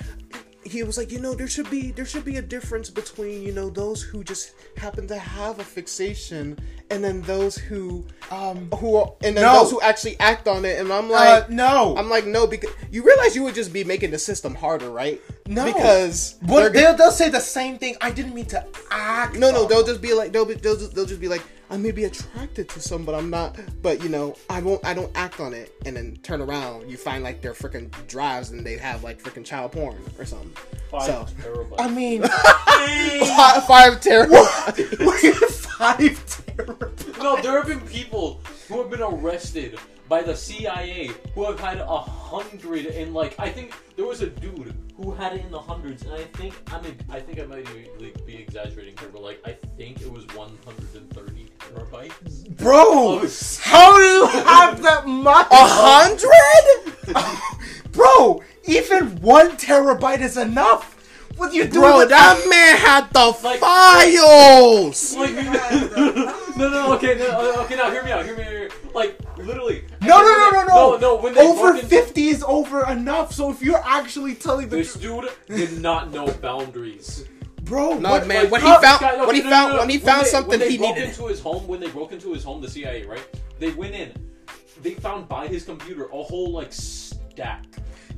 he 0.64 0.84
was 0.84 0.98
like, 0.98 1.12
you 1.12 1.20
know, 1.20 1.34
there 1.34 1.48
should 1.48 1.70
be 1.70 1.92
there 1.92 2.06
should 2.06 2.24
be 2.26 2.38
a 2.38 2.42
difference 2.42 2.90
between 2.90 3.42
you 3.42 3.52
know 3.52 3.70
those 3.70 4.02
who 4.04 4.24
just 4.24 4.54
happen 4.78 5.08
to 5.08 5.18
have 5.18 5.60
a 5.60 5.64
fixation 5.64 6.58
and 6.90 7.04
then 7.04 7.22
those 7.24 7.56
who 7.58 8.06
Um. 8.30 8.70
who 8.78 8.96
are, 8.98 9.14
and 9.24 9.36
then 9.36 9.44
No. 9.44 9.60
those 9.64 9.72
who 9.72 9.82
actually 9.82 10.20
act 10.20 10.48
on 10.48 10.66
it. 10.66 10.80
And 10.80 10.92
I'm 10.92 11.10
like, 11.10 11.44
Uh, 11.44 11.48
no. 11.50 11.96
I'm 11.98 12.10
like, 12.10 12.26
no, 12.26 12.46
because 12.48 12.70
you 12.92 13.04
realize 13.04 13.36
you 13.36 13.44
would 13.44 13.56
just 13.56 13.72
be 13.74 13.84
making 13.84 14.12
the 14.12 14.20
system 14.20 14.54
harder, 14.56 14.90
right? 14.90 15.22
No. 15.48 15.66
because 15.66 16.36
they're- 16.42 16.70
they'll, 16.70 16.96
they'll 16.96 17.12
say 17.12 17.30
the 17.30 17.40
same 17.42 17.78
thing. 17.78 17.96
I 18.02 18.12
didn't 18.12 18.34
mean 18.36 18.46
to 18.48 18.66
act. 18.92 19.36
no, 19.38 19.52
no, 19.52 19.66
they'll 19.68 19.84
just 19.86 20.02
be 20.02 20.14
like, 20.14 20.32
they'll 20.32 20.46
be, 20.46 20.54
they'll 20.56 20.78
just, 20.78 20.94
they'll 20.96 21.06
just 21.06 21.22
be 21.22 21.28
like, 21.28 21.42
I 21.72 21.78
may 21.78 21.92
be 21.92 22.04
attracted 22.04 22.68
to 22.70 22.82
some, 22.82 23.06
but 23.06 23.16
I'm 23.16 23.30
not. 23.30 23.58
But 23.82 24.04
you 24.04 24.10
know, 24.10 24.36
I 24.50 24.60
won't, 24.62 24.86
I 24.86 24.94
don't 24.94 25.12
act 25.16 25.40
on 25.40 25.54
it, 25.54 25.74
and 25.86 25.96
then 25.96 26.18
turn 26.22 26.42
around, 26.42 26.90
you 26.92 26.98
find 26.98 27.24
like 27.24 27.42
their 27.42 27.54
freaking 27.54 27.90
drives, 28.08 28.52
and 28.52 28.66
they 28.66 28.76
have 28.78 29.06
like 29.06 29.24
freaking 29.24 29.46
child 29.46 29.72
porn 29.72 29.98
or 30.20 30.26
something. 30.26 30.52
Five 30.90 31.04
So- 31.04 31.26
terabytes. 31.42 31.76
I 31.80 31.88
mean, 31.90 32.24
Five, 33.38 33.66
five 33.66 34.02
terrible. 34.02 34.44
five 34.46 34.76
terabytes. 36.28 37.18
No, 37.24 37.42
there 37.42 37.54
have 37.58 37.68
been 37.68 37.80
people 37.88 38.42
who 38.68 38.82
have 38.82 38.90
been 38.92 39.02
arrested 39.02 39.80
by 40.10 40.22
the 40.22 40.36
CIA 40.36 41.10
who 41.34 41.46
have 41.46 41.58
had 41.60 41.78
a 41.78 41.98
hundred 42.00 42.88
and 42.88 43.14
like 43.14 43.34
I 43.40 43.48
think 43.50 43.74
there 43.96 44.06
was 44.06 44.20
a 44.22 44.28
dude 44.28 44.76
who 44.98 45.12
had 45.12 45.32
it 45.34 45.46
in 45.46 45.52
the 45.52 45.60
hundreds 45.60 46.04
and 46.04 46.12
I 46.12 46.24
think 46.24 46.54
I 46.70 46.82
mean 46.82 46.98
I 47.10 47.22
think 47.22 47.40
I 47.40 47.46
might 47.46 47.66
be, 47.74 47.88
like, 47.98 48.26
be 48.26 48.36
exaggerating 48.36 48.98
here 48.98 49.08
but 49.08 49.22
like 49.22 49.40
I 49.46 49.54
think 49.78 50.02
it 50.02 50.12
was 50.12 50.26
130 50.36 51.11
terabytes. 52.10 52.58
Bro, 52.58 52.84
Oh, 52.86 53.28
how 53.62 53.98
do 53.98 54.04
you 54.04 54.28
have 54.44 54.82
that 54.84 55.08
much? 55.08 55.48
A 55.52 55.56
hundred? 57.16 57.42
Bro, 57.92 58.44
even 58.66 59.16
one 59.22 59.52
terabyte 59.58 60.22
is 60.22 60.38
enough. 60.38 60.98
What 61.38 61.52
are 61.52 61.56
you 61.56 61.64
doing 61.64 61.82
Bro, 61.82 61.98
with 61.98 62.10
that 62.10 62.46
man 62.50 62.78
had 62.78 63.10
the 63.14 63.38
Like- 63.44 63.60
files. 63.60 65.16
Like, 65.16 65.34
no, 66.58 66.70
no, 66.70 66.94
okay, 66.94 67.16
no, 67.18 67.28
uh, 67.58 67.64
okay. 67.64 67.76
Now 67.78 67.90
hear 67.90 68.04
me 68.04 68.12
out. 68.12 68.26
Hear 68.26 68.38
me. 68.38 68.44
Hear 68.44 68.70
me. 68.70 68.76
Like 68.94 69.20
literally. 69.38 69.86
No, 70.02 70.20
no, 70.22 70.24
no, 70.24 70.50
no, 70.52 70.64
no. 70.64 70.66
No, 70.68 70.98
no. 70.98 71.16
When 71.16 71.34
they 71.34 71.42
over 71.42 71.74
into- 71.74 71.88
fifty 71.88 72.28
is 72.28 72.44
over 72.44 72.86
enough. 72.88 73.34
So 73.34 73.50
if 73.50 73.62
you're 73.62 73.82
actually 73.84 74.36
telling 74.36 74.70
the 74.70 74.78
This 74.78 74.94
dude 74.94 75.30
did 75.48 75.82
not 75.82 76.12
know 76.12 76.28
boundaries. 76.28 77.26
Bro, 77.62 77.98
No, 77.98 78.10
what, 78.12 78.28
man, 78.28 78.44
Like, 78.44 78.52
when 78.52 78.62
he 78.62 78.68
found 78.68 79.00
guy- 79.02 79.26
when 79.26 79.36
he 79.36 79.42
no, 79.44 79.50
found 79.50 79.70
no, 79.70 79.76
no. 79.76 79.82
when 79.82 79.90
he 79.90 79.98
When 79.98 80.06
found 80.06 80.26
they- 80.26 80.30
something 80.30 80.50
when 80.50 80.60
they 80.60 80.70
he 80.72 80.78
broke 80.78 80.96
needed. 80.96 81.10
into 81.10 81.28
his 81.28 81.40
home 81.40 81.68
when 81.68 81.80
they 81.80 81.90
broke 81.90 82.12
into 82.12 82.34
his 82.34 82.44
home, 82.44 82.62
the 82.62 82.70
CIA, 82.70 83.06
right? 83.06 83.24
They 83.60 83.72
went 83.72 83.94
in. 83.96 84.12
They 84.82 84.96
found 84.96 85.28
by 85.30 85.48
his 85.48 85.64
computer 85.64 86.06
a 86.06 86.24
whole 86.24 86.52
like 86.52 86.74
stack 86.74 87.66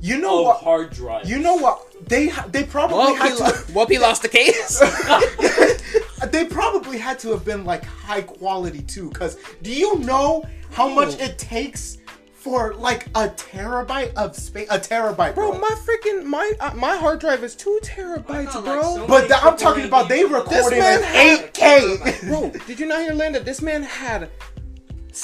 you 0.00 0.18
know 0.18 0.40
of 0.40 0.44
what? 0.46 0.56
hard 0.58 0.90
drive. 0.92 1.28
You 1.28 1.38
know 1.38 1.54
what? 1.54 1.80
They 2.08 2.30
they 2.48 2.64
probably 2.64 2.96
Well, 2.98 3.14
had 3.14 3.30
he, 3.32 3.36
to. 3.38 3.42
lo- 3.44 3.62
well, 3.74 3.86
he 3.86 3.98
lost 3.98 4.22
the 4.22 4.28
case. 4.28 4.78
they 6.30 6.44
probably 6.46 6.98
had 6.98 7.18
to 7.20 7.30
have 7.30 7.44
been 7.44 7.64
like 7.64 7.84
high 7.84 8.22
quality 8.22 8.82
too. 8.82 9.10
Cause 9.10 9.36
do 9.62 9.70
you 9.72 9.98
know 10.00 10.44
how 10.70 10.88
much 10.88 11.18
it 11.20 11.38
takes 11.38 11.98
for 12.44 12.74
like 12.74 13.06
a 13.14 13.28
terabyte 13.30 14.12
of 14.14 14.36
space? 14.36 14.68
A 14.70 14.78
terabyte, 14.78 15.34
bro. 15.34 15.50
Bro, 15.52 15.60
my 15.60 15.70
freaking 15.86 16.24
my 16.24 16.52
uh, 16.60 16.74
my 16.74 16.96
hard 16.96 17.18
drive 17.20 17.42
is 17.42 17.56
two 17.56 17.80
terabytes, 17.82 18.50
thought, 18.50 18.64
bro. 18.64 18.74
like, 18.74 18.84
so- 18.84 19.06
but 19.06 19.20
th- 19.28 19.42
I'm 19.42 19.56
talking 19.56 19.86
about 19.86 20.08
they 20.10 20.22
people 20.22 20.38
recorded 20.40 20.78
man 20.78 20.98
in 20.98 21.04
had- 21.04 21.54
8K. 21.54 22.28
bro, 22.28 22.52
did 22.66 22.78
you 22.78 22.86
not 22.86 23.00
hear 23.00 23.14
Linda? 23.14 23.40
This 23.40 23.62
man 23.62 23.82
had 23.82 24.28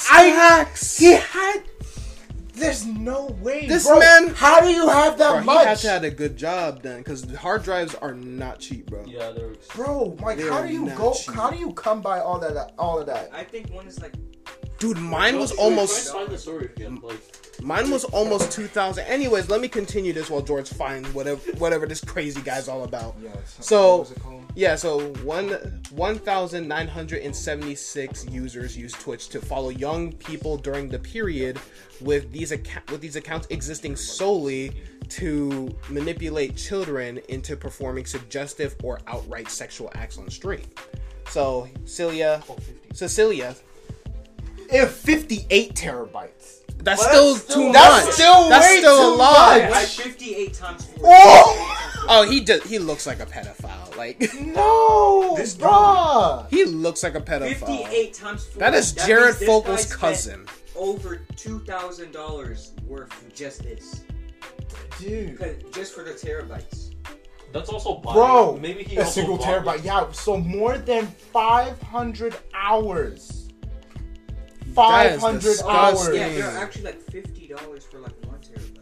I 0.09 0.31
stacks. 0.31 0.97
he 0.97 1.13
had. 1.13 1.61
There's 2.53 2.85
no 2.85 3.27
way. 3.41 3.65
This 3.67 3.87
bro. 3.87 3.99
man- 3.99 4.27
How 4.35 4.59
do 4.61 4.67
you 4.69 4.87
have 4.87 5.17
that 5.19 5.31
Bro, 5.31 5.39
he 5.39 5.45
much? 5.45 5.65
had 5.67 5.77
to 5.79 5.89
have 5.89 6.03
a 6.03 6.09
good 6.11 6.37
job 6.37 6.83
done 6.83 6.97
because 6.99 7.23
hard 7.35 7.63
drives 7.63 7.95
are 7.95 8.13
not 8.13 8.59
cheap, 8.59 8.87
bro. 8.87 9.03
Yeah, 9.07 9.31
they're. 9.31 9.53
Bro, 9.75 10.17
like 10.21 10.37
They 10.37 10.47
how 10.49 10.61
do 10.61 10.71
you 10.73 10.89
go? 10.91 11.13
cheap. 11.13 11.33
How 11.33 11.49
do 11.49 11.57
you 11.57 11.71
come 11.73 12.01
by 12.01 12.19
all 12.19 12.39
that? 12.39 12.73
All 12.77 12.99
of 12.99 13.05
that? 13.07 13.29
I 13.33 13.43
think 13.43 13.71
one 13.73 13.87
is 13.87 13.99
like 14.01 14.13
Dude, 14.81 14.97
mine 14.97 15.37
was 15.37 15.51
almost 15.51 16.11
Find 16.11 16.27
the 16.27 16.39
story 16.39 16.65
again. 16.65 16.99
Like, 17.03 17.21
mine 17.61 17.91
was 17.91 18.03
almost 18.05 18.51
two 18.51 18.65
thousand. 18.65 19.05
Anyways, 19.05 19.47
let 19.47 19.61
me 19.61 19.67
continue 19.67 20.11
this 20.11 20.27
while 20.27 20.41
George 20.41 20.67
finds 20.67 21.07
whatever 21.13 21.39
whatever 21.59 21.85
this 21.85 22.03
crazy 22.03 22.41
guy's 22.41 22.67
all 22.67 22.83
about. 22.83 23.15
So 23.59 24.07
yeah, 24.55 24.75
so 24.75 25.13
one 25.23 25.49
one 25.91 26.17
thousand 26.17 26.67
nine 26.67 26.87
hundred 26.87 27.21
and 27.21 27.35
seventy 27.35 27.75
six 27.75 28.25
users 28.25 28.75
used 28.75 28.99
Twitch 28.99 29.29
to 29.29 29.39
follow 29.39 29.69
young 29.69 30.13
people 30.13 30.57
during 30.57 30.89
the 30.89 30.97
period, 30.97 31.59
with 32.01 32.31
these 32.31 32.51
account 32.51 32.89
with 32.91 33.01
these 33.01 33.15
accounts 33.15 33.45
existing 33.51 33.95
solely 33.95 34.81
to 35.09 35.69
manipulate 35.89 36.57
children 36.57 37.19
into 37.29 37.55
performing 37.55 38.07
suggestive 38.07 38.75
or 38.81 38.99
outright 39.05 39.47
sexual 39.51 39.91
acts 39.93 40.17
on 40.17 40.27
stream. 40.31 40.65
So 41.29 41.69
Celia, 41.85 42.41
Cecilia, 42.93 43.55
if 44.71 44.91
58 44.91 45.73
terabytes. 45.75 46.59
that's 46.77 46.99
Well, 47.01 47.35
still 47.35 47.35
that's 47.35 47.45
too 47.45 47.51
still- 47.51 47.67
much. 47.73 48.03
that's 48.03 48.13
still 48.15 48.49
That's 48.49 48.67
way 48.69 48.77
still 48.79 48.97
too 48.97 49.15
a 49.15 49.15
lot. 49.15 49.61
much. 49.69 49.71
I 49.73 49.85
58 49.85 50.53
times 50.53 50.85
4. 50.85 50.95
Oh 51.03 51.77
Oh, 52.09 52.23
he 52.29 52.41
just 52.43 52.65
he 52.65 52.79
looks 52.79 53.05
like 53.05 53.19
a 53.19 53.25
pedophile. 53.25 53.95
Like 53.95 54.19
no, 54.41 55.35
This 55.37 55.55
bruh. 55.55 56.49
he 56.49 56.65
looks 56.65 57.03
like 57.03 57.13
a 57.15 57.21
pedophile. 57.21 57.59
58 57.59 58.13
times 58.13 58.45
4. 58.47 58.59
That 58.59 58.73
is 58.73 58.93
That 58.95 59.05
Jared 59.07 59.25
means 59.25 59.39
this 59.39 59.47
guy 59.47 59.53
Fogel's 59.53 59.95
cousin. 59.95 60.45
Over 60.75 61.21
$2,000 61.35 62.81
worth 62.87 63.11
of 63.21 63.33
just 63.35 63.63
this. 63.63 64.01
dude. 64.99 65.39
Just 65.73 65.93
for 65.93 66.03
the 66.03 66.11
terabytes. 66.11 66.91
that's 67.53 67.69
also 67.69 67.95
buying. 67.97 68.15
Bro, 68.15 68.57
maybe 68.61 68.83
he 68.83 68.95
a 68.95 69.01
also 69.01 69.11
single 69.11 69.37
bought- 69.37 69.63
terabyte. 69.65 69.83
Yeah, 69.83 70.11
so 70.11 70.37
more 70.37 70.77
than 70.77 71.05
500 71.07 72.35
hours. 72.55 73.40
500 74.73 75.41
disgusting. 75.41 75.69
hours. 75.69 76.15
Yeah, 76.15 76.29
they're 76.29 76.57
actually 76.63 76.83
like 76.85 77.01
$50 77.05 77.83
for 77.83 77.99
like 77.99 78.25
one 78.25 78.39
terabyte. 78.39 78.77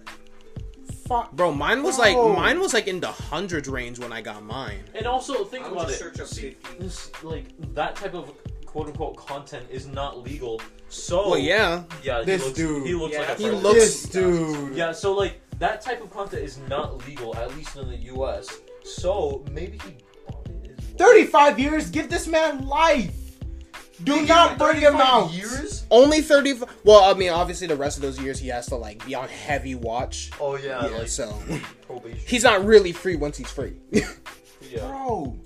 Bro, 1.35 1.53
mine 1.53 1.81
was 1.81 1.97
like 1.97 2.13
Bro. 2.15 2.35
mine 2.35 2.59
was 2.59 2.71
like 2.73 2.87
in 2.87 2.99
the 2.99 3.07
hundreds 3.07 3.67
range 3.67 3.97
when 3.97 4.13
I 4.13 4.21
got 4.21 4.43
mine. 4.43 4.83
And 4.93 5.07
also 5.07 5.43
think 5.43 5.65
I 5.65 5.69
would 5.69 5.77
about 5.79 5.89
it. 5.89 5.95
search 5.95 6.19
up 6.19 6.27
See, 6.27 6.55
this, 6.77 7.09
like 7.23 7.45
that 7.73 7.95
type 7.95 8.13
of 8.13 8.31
quote 8.67 8.87
unquote 8.87 9.17
content 9.17 9.65
is 9.71 9.87
not 9.87 10.23
legal. 10.23 10.61
So 10.89 11.31
Well, 11.31 11.39
yeah, 11.39 11.83
yeah, 12.03 12.21
This 12.21 12.41
he 12.41 12.47
looks, 12.47 12.57
dude. 12.59 12.85
he 12.87 12.93
looks 12.93 13.13
Yeah, 13.13 13.19
like 13.21 13.29
a 13.29 13.33
He 13.35 13.43
predator. 13.45 13.61
looks- 13.63 13.79
this 13.79 14.03
dude. 14.03 14.75
Yeah, 14.75 14.91
so 14.91 15.13
like 15.13 15.41
that 15.57 15.81
type 15.81 16.03
of 16.03 16.11
content 16.11 16.43
is 16.43 16.59
not 16.69 17.03
legal, 17.07 17.35
at 17.35 17.55
least 17.55 17.75
in 17.75 17.87
the 17.89 17.97
U.S. 18.13 18.47
So 18.83 19.43
maybe 19.51 19.79
he 19.85 19.97
bought 20.27 20.47
it 20.47 20.75
as 20.77 20.85
well. 20.85 20.97
35 21.09 21.59
years, 21.59 21.89
give 21.89 22.07
this 22.09 22.27
man 22.27 22.67
life. 22.67 23.15
Do 24.03 24.25
not 24.25 24.57
bring 24.57 24.79
him 24.81 24.95
out. 24.95 25.31
Years? 25.31 25.85
only 25.91 26.21
thirty. 26.21 26.53
Well, 26.83 27.03
I 27.03 27.17
mean, 27.17 27.29
obviously 27.31 27.67
the 27.67 27.75
rest 27.75 27.97
of 27.97 28.01
those 28.03 28.19
years 28.19 28.39
he 28.39 28.47
has 28.49 28.67
to 28.67 28.75
like 28.75 29.05
be 29.05 29.15
on 29.15 29.27
heavy 29.27 29.75
watch. 29.75 30.31
Oh 30.39 30.55
yeah, 30.55 30.85
Yeah, 30.85 30.97
like 30.97 31.07
so 31.07 31.37
probation. 31.85 32.19
he's 32.27 32.43
not 32.43 32.63
really 32.63 32.91
free 32.91 33.15
once 33.15 33.37
he's 33.37 33.51
free. 33.51 33.73
yeah. 33.91 34.07
Bro, 34.87 35.37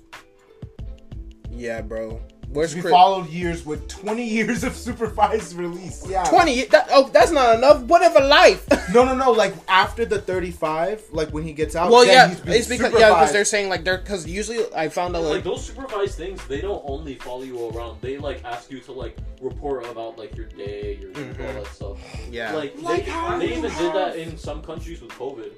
yeah, 1.50 1.80
bro. 1.80 2.20
Where's 2.54 2.74
we 2.74 2.80
Chris? 2.80 2.92
followed 2.92 3.28
years 3.28 3.64
with 3.66 3.86
20 3.88 4.24
years 4.24 4.64
of 4.64 4.74
supervised 4.76 5.54
release. 5.56 6.06
Yeah. 6.08 6.24
Twenty. 6.24 6.64
That, 6.64 6.88
oh, 6.90 7.10
that's 7.12 7.30
not 7.32 7.56
enough. 7.56 7.82
Whatever 7.82 8.20
life. 8.20 8.66
No, 8.92 9.02
no, 9.04 9.14
no. 9.16 9.32
Like 9.32 9.54
after 9.66 10.04
the 10.04 10.20
35, 10.20 11.02
like 11.10 11.30
when 11.30 11.42
he 11.42 11.52
gets 11.52 11.74
out. 11.74 11.90
well, 11.90 12.04
then 12.04 12.12
yeah, 12.14 12.28
he's 12.28 12.40
been 12.40 12.52
it's 12.52 12.68
because 12.68 12.92
yeah, 12.92 13.08
because 13.08 13.32
they're 13.32 13.44
saying 13.44 13.68
like 13.70 13.82
they're 13.82 13.96
because 13.98 14.26
usually 14.26 14.62
I 14.74 14.88
found 14.90 15.16
out 15.16 15.22
Like 15.24 15.36
like 15.36 15.44
those 15.44 15.64
supervised 15.66 16.16
things, 16.16 16.46
they 16.46 16.60
don't 16.60 16.82
only 16.86 17.14
follow 17.16 17.42
you 17.42 17.70
around. 17.70 18.00
They 18.02 18.18
like 18.18 18.44
ask 18.44 18.70
you 18.70 18.80
to 18.80 18.92
like 18.92 19.16
report 19.40 19.86
about 19.86 20.18
like 20.18 20.36
your 20.36 20.46
day, 20.46 20.98
your 21.00 21.10
Mhm. 21.12 21.48
all 21.48 21.62
that 21.64 21.72
stuff. 21.72 21.98
yeah. 22.30 22.52
Like, 22.52 22.74
Like 22.82 23.04
they, 23.06 23.10
how 23.10 23.38
they 23.38 23.56
even 23.56 23.70
have- 23.70 23.80
did 23.80 23.94
that 23.94 24.16
in 24.16 24.36
some 24.36 24.62
countries 24.62 25.00
with 25.00 25.10
COVID. 25.12 25.50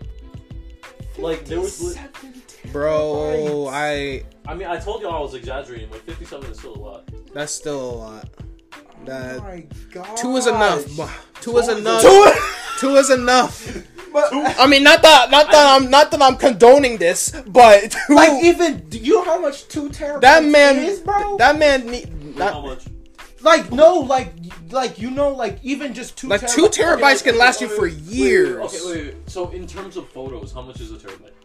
Like 1.18 1.44
there 1.46 1.60
was, 1.60 1.82
li- 1.82 2.00
Bro, 2.72 3.68
I 3.70 4.24
I 4.46 4.54
mean, 4.54 4.68
I 4.68 4.78
told 4.78 5.00
you 5.00 5.08
I 5.08 5.18
was 5.18 5.34
exaggerating, 5.34 5.88
but 5.90 6.02
57 6.02 6.50
is 6.50 6.58
still 6.58 6.76
a 6.76 6.78
lot. 6.78 7.10
that's 7.32 7.52
still 7.52 7.80
a 7.80 7.92
lot. 7.96 8.28
That 9.04 9.38
Oh 9.38 9.42
my 9.42 10.14
two 10.16 10.36
is 10.36 10.46
enough. 10.46 10.84
Two 10.86 11.02
is 11.02 11.10
Two 11.40 11.58
is 11.58 11.68
enough. 11.68 12.02
Two. 12.02 12.32
Two 12.78 12.94
is 12.96 13.10
enough. 13.10 13.86
But, 14.12 14.32
I 14.32 14.66
mean, 14.66 14.82
not 14.82 15.02
that, 15.02 15.30
not 15.30 15.50
that 15.52 15.76
I'm, 15.82 15.90
not 15.90 16.10
that 16.10 16.22
I'm 16.22 16.36
condoning 16.36 16.96
this, 16.96 17.32
but 17.48 17.90
two, 18.06 18.14
like 18.14 18.42
even 18.42 18.88
do 18.88 18.96
you 18.96 19.16
know 19.16 19.24
how 19.24 19.38
much 19.38 19.68
two 19.68 19.90
terabytes 19.90 20.22
that 20.22 20.42
man, 20.42 20.76
is, 20.78 21.00
bro? 21.00 21.36
that 21.36 21.58
man 21.58 21.86
need, 21.86 22.08
Like, 22.34 22.50
how 22.50 22.62
that, 22.62 22.66
much? 22.66 22.84
Like 23.46 23.72
no, 23.72 24.00
like 24.00 24.32
like 24.70 24.98
you 24.98 25.10
know, 25.10 25.30
like 25.30 25.58
even 25.62 25.94
just 25.94 26.18
two. 26.18 26.28
like 26.28 26.42
terabytes- 26.42 26.54
two 26.54 26.66
terabytes 26.68 27.22
can 27.24 27.30
Okay, 27.34 27.38
last 27.38 27.60
you 27.60 27.68
wait, 27.68 27.76
for 27.76 27.82
wait, 27.84 27.94
wait, 27.94 28.06
wait, 28.08 28.14
years. 28.16 28.56
Okay, 28.66 28.80
wait, 28.86 29.14
wait. 29.14 29.30
So 29.30 29.50
in 29.50 29.66
terms 29.66 29.96
of 29.96 30.08
photos, 30.10 30.52
how 30.52 30.62
much 30.62 30.80
is 30.80 30.90
a 30.92 30.96
terabyte? 30.96 31.35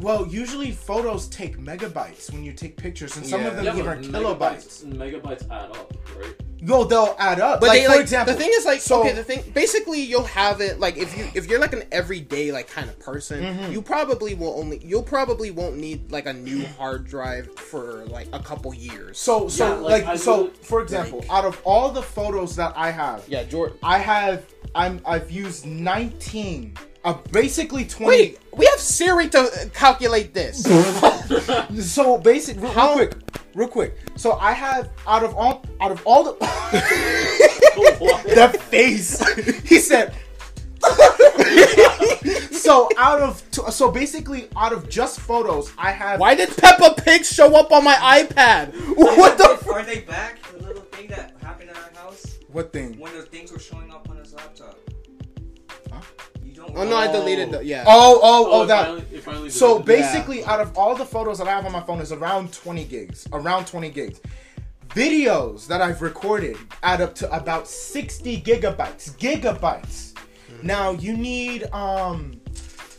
Well, 0.00 0.26
usually 0.26 0.70
photos 0.72 1.28
take 1.28 1.58
megabytes 1.58 2.32
when 2.32 2.44
you 2.44 2.52
take 2.52 2.76
pictures, 2.76 3.16
and 3.16 3.26
some 3.26 3.44
of 3.46 3.56
them 3.56 3.64
Yeah, 3.64 3.76
even 3.76 3.86
but 4.12 4.20
kilobytes. 4.22 4.84
megabytes, 4.84 5.22
megabytes 5.22 5.50
add 5.50 5.70
up, 5.70 5.94
right? 6.18 6.34
Yo, 6.58 6.82
they'll 6.84 7.14
add 7.18 7.40
up. 7.40 7.60
But 7.60 7.68
like, 7.68 7.80
they 7.80 7.84
for 7.86 7.92
like 7.92 8.00
example, 8.00 8.32
the 8.32 8.40
thing 8.40 8.50
is 8.54 8.64
like 8.64 8.80
so- 8.80 9.00
okay 9.00 9.12
the 9.12 9.22
thing 9.22 9.44
basically 9.52 10.00
you'll 10.00 10.24
have 10.24 10.62
it 10.62 10.80
like 10.80 10.96
if 10.96 11.14
you 11.18 11.28
if 11.34 11.46
you're 11.46 11.58
like 11.60 11.74
an 11.74 11.82
everyday 11.92 12.52
like 12.52 12.68
kind 12.70 12.88
of 12.88 12.98
person 12.98 13.42
Mm-hmm. 13.42 13.72
you 13.72 13.82
probably 13.82 14.34
will 14.34 14.58
only 14.58 14.78
you'll 14.82 15.02
probably 15.02 15.50
won't 15.50 15.76
need 15.76 16.10
like 16.10 16.24
a 16.24 16.32
new 16.32 16.64
hard 16.78 17.04
drive 17.06 17.54
for 17.58 18.06
like 18.06 18.28
a 18.32 18.38
couple 18.38 18.72
years. 18.74 19.18
So 19.18 19.46
so 19.48 19.66
Yeah, 19.68 19.74
like, 19.80 20.04
like, 20.06 20.18
so 20.18 20.30
literally- 20.44 20.58
for 20.62 20.80
example, 20.82 21.22
out 21.28 21.44
of 21.44 21.60
all 21.64 21.90
the 21.90 22.02
photos 22.02 22.56
that 22.56 22.72
I 22.76 22.90
have, 22.90 23.24
yeah, 23.28 23.44
George. 23.44 23.74
I 23.82 23.98
have 23.98 24.46
I'm 24.74 25.02
I've 25.04 25.30
used 25.30 25.66
19. 25.66 26.74
Uh, 27.04 27.12
basically 27.32 27.84
20. 27.84 28.06
Wait, 28.06 28.38
we 28.56 28.64
have 28.66 28.80
Siri 28.80 29.28
to 29.28 29.40
uh, 29.40 29.48
calculate 29.74 30.32
this. 30.32 30.64
So 31.80 32.18
basic 32.18 32.60
real, 32.60 32.72
real 32.74 32.92
quick, 32.94 33.12
real 33.54 33.68
quick. 33.68 33.96
So 34.16 34.32
I 34.34 34.52
have 34.52 34.90
out 35.06 35.22
of 35.24 35.34
all 35.34 35.64
out 35.80 35.90
of 35.92 36.00
all 36.06 36.24
the 36.24 36.32
What? 37.98 38.24
that 38.34 38.60
face. 38.60 39.18
he 39.68 39.78
said. 39.80 40.14
so 42.52 42.88
out 42.96 43.20
of 43.20 43.42
t- 43.50 43.62
so 43.70 43.90
basically 43.90 44.48
out 44.56 44.72
of 44.72 44.88
just 44.88 45.20
photos, 45.20 45.72
I 45.76 45.90
have. 45.90 46.20
Why 46.20 46.34
did 46.34 46.56
Peppa 46.56 46.94
Pig 47.02 47.24
show 47.24 47.54
up 47.56 47.72
on 47.72 47.84
my 47.84 47.94
iPad? 47.94 48.72
What 48.96 49.36
the? 49.38 49.58
Are 49.72 49.82
they 49.82 50.00
back? 50.00 50.40
The 50.52 50.62
little 50.66 50.82
thing 50.82 51.08
that 51.08 51.34
happened 51.42 51.70
at 51.70 51.76
our 51.76 52.02
house 52.02 52.38
What 52.48 52.72
thing? 52.72 52.98
when 52.98 53.14
the 53.14 53.22
things 53.22 53.52
were 53.52 53.58
showing 53.58 53.90
up 53.90 54.08
on 54.10 54.16
his 54.16 54.32
laptop. 54.34 54.78
Huh? 56.76 56.82
You 56.84 56.88
don't. 56.88 56.88
Oh 56.88 56.90
no, 56.90 56.96
I 56.96 57.12
deleted 57.12 57.50
the 57.52 57.64
yeah. 57.64 57.84
Oh 57.86 58.20
oh 58.22 58.48
oh 58.50 58.62
it 58.64 58.66
that. 58.66 58.84
Finally, 58.86 59.04
it 59.12 59.22
finally 59.22 59.50
So 59.50 59.78
did 59.78 59.82
it. 59.82 59.86
basically, 59.86 60.44
out 60.44 60.60
of 60.60 60.76
all 60.76 60.94
the 60.94 61.04
photos 61.04 61.38
that 61.38 61.46
I 61.48 61.52
have 61.52 61.66
on 61.66 61.72
my 61.72 61.80
phone, 61.82 62.00
is 62.00 62.12
around 62.12 62.52
20 62.52 62.84
gigs. 62.84 63.26
Around 63.32 63.66
20 63.66 63.90
gigs. 63.90 64.20
Videos 64.88 65.66
that 65.66 65.80
I've 65.82 66.02
recorded 66.02 66.56
add 66.82 67.00
up 67.00 67.14
to 67.16 67.32
about 67.34 67.66
60 67.66 68.40
gigabytes. 68.42 69.10
Gigabytes. 69.18 70.16
Now 70.62 70.92
you 70.92 71.16
need 71.16 71.64
um. 71.72 72.40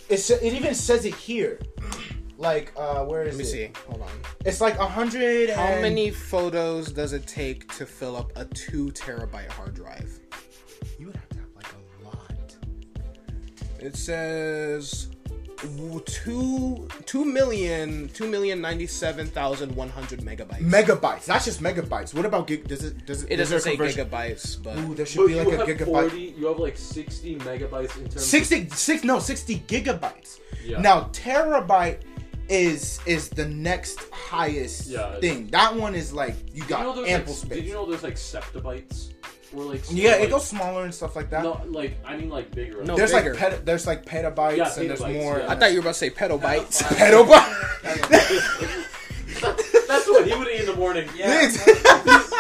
It's, 0.08 0.30
it 0.30 0.54
even 0.54 0.76
says 0.76 1.06
it 1.06 1.16
here. 1.16 1.60
Like, 2.38 2.74
uh, 2.76 3.06
where 3.06 3.24
is 3.24 3.38
Let 3.38 3.38
me 3.38 3.44
it? 3.44 3.74
see. 3.74 3.82
Hold 3.88 4.02
on. 4.02 4.10
It's 4.44 4.60
like 4.60 4.78
a 4.78 4.86
hundred. 4.86 5.50
How 5.52 5.64
and- 5.68 5.82
many 5.82 6.12
photos 6.12 6.92
does 6.92 7.14
it 7.14 7.26
take 7.26 7.74
to 7.78 7.86
fill 7.86 8.18
up 8.18 8.34
a 8.36 8.44
two 8.44 8.88
terabyte 8.88 9.48
hard 9.52 9.74
drive? 9.74 10.20
It 13.86 13.96
says 13.96 15.10
two 16.06 16.88
two 17.06 17.24
million 17.24 18.10
two 18.10 18.28
million 18.28 18.60
ninety 18.60 18.88
seven 18.88 19.28
thousand 19.28 19.76
one 19.76 19.90
hundred 19.90 20.22
megabytes. 20.22 20.60
Megabytes. 20.60 21.26
That's 21.26 21.46
just 21.46 21.62
megabytes. 21.62 22.14
What 22.14 22.26
about 22.26 22.48
gig? 22.48 22.68
Does 22.68 22.84
it? 22.84 23.06
Does 23.06 23.24
it? 23.24 23.32
it 23.34 23.40
is 23.40 23.50
there 23.50 23.60
doesn't 23.60 23.72
say 23.72 23.78
conversion? 23.78 24.08
gigabytes, 24.10 24.62
but 24.64 24.78
Ooh, 24.80 24.96
there 24.96 25.06
should 25.06 25.20
But 25.20 25.28
be 25.28 25.36
like 25.36 25.70
a 25.70 25.74
gigabyte. 25.74 26.10
40, 26.10 26.34
you 26.38 26.48
have 26.48 26.58
like 26.58 26.78
60 26.78 27.36
megabytes 27.38 27.96
in 27.98 28.04
terms 28.10 28.26
60 28.26 28.70
six 28.70 29.04
no 29.04 29.20
60 29.20 29.60
gigabytes 29.68 30.40
Yeah. 30.66 30.82
now 30.82 31.04
terabyte 31.14 32.00
is 32.50 33.00
is 33.06 33.30
the 33.30 33.46
next 33.46 34.00
highest 34.12 34.88
Yeah, 34.88 35.20
thing 35.20 35.48
that 35.48 35.76
one 35.76 35.94
is 35.96 36.12
like 36.12 36.36
you 36.54 36.64
got 36.66 36.80
you 36.80 37.02
know 37.02 37.06
ample 37.08 37.34
like, 37.34 37.42
space 37.44 37.58
Did 37.60 37.66
you 37.66 37.74
know 37.74 37.86
there's 37.86 38.04
like 38.04 38.16
septabytes? 38.16 39.12
Where 39.52 39.66
like 39.66 39.84
yeah 39.92 40.12
like, 40.14 40.22
it 40.24 40.30
goes 40.32 40.48
smaller 40.48 40.84
and 40.86 40.94
stuff 40.94 41.16
like 41.16 41.30
that 41.30 41.44
No, 41.44 41.62
like 41.70 41.98
I 42.06 42.18
mean 42.18 42.30
like 42.30 42.52
bigger. 42.52 42.84
No. 42.84 42.96
there's 42.96 43.12
bigger. 43.14 43.32
like 43.32 43.40
pet, 43.40 43.66
there's 43.66 43.86
like 43.88 44.06
petabytes 44.06 44.58
Yeah, 44.58 44.74
and 44.80 44.90
there's 44.90 45.02
petabytes, 45.02 45.24
more 45.24 45.38
yeah. 45.40 45.52
I 45.52 45.56
thought 45.56 45.72
you 45.72 45.78
were 45.78 45.82
about 45.82 45.94
to 45.94 46.00
say 46.00 46.10
petabytes. 46.10 46.82
Petabytes. 46.84 48.92
That's 49.88 50.08
what 50.08 50.26
he 50.28 50.34
would 50.36 50.48
eat 50.48 50.62
in 50.62 50.66
the 50.66 50.76
morning. 50.76 51.08
Yeah. 51.16 51.42
He's 51.42 51.58
just 51.58 51.68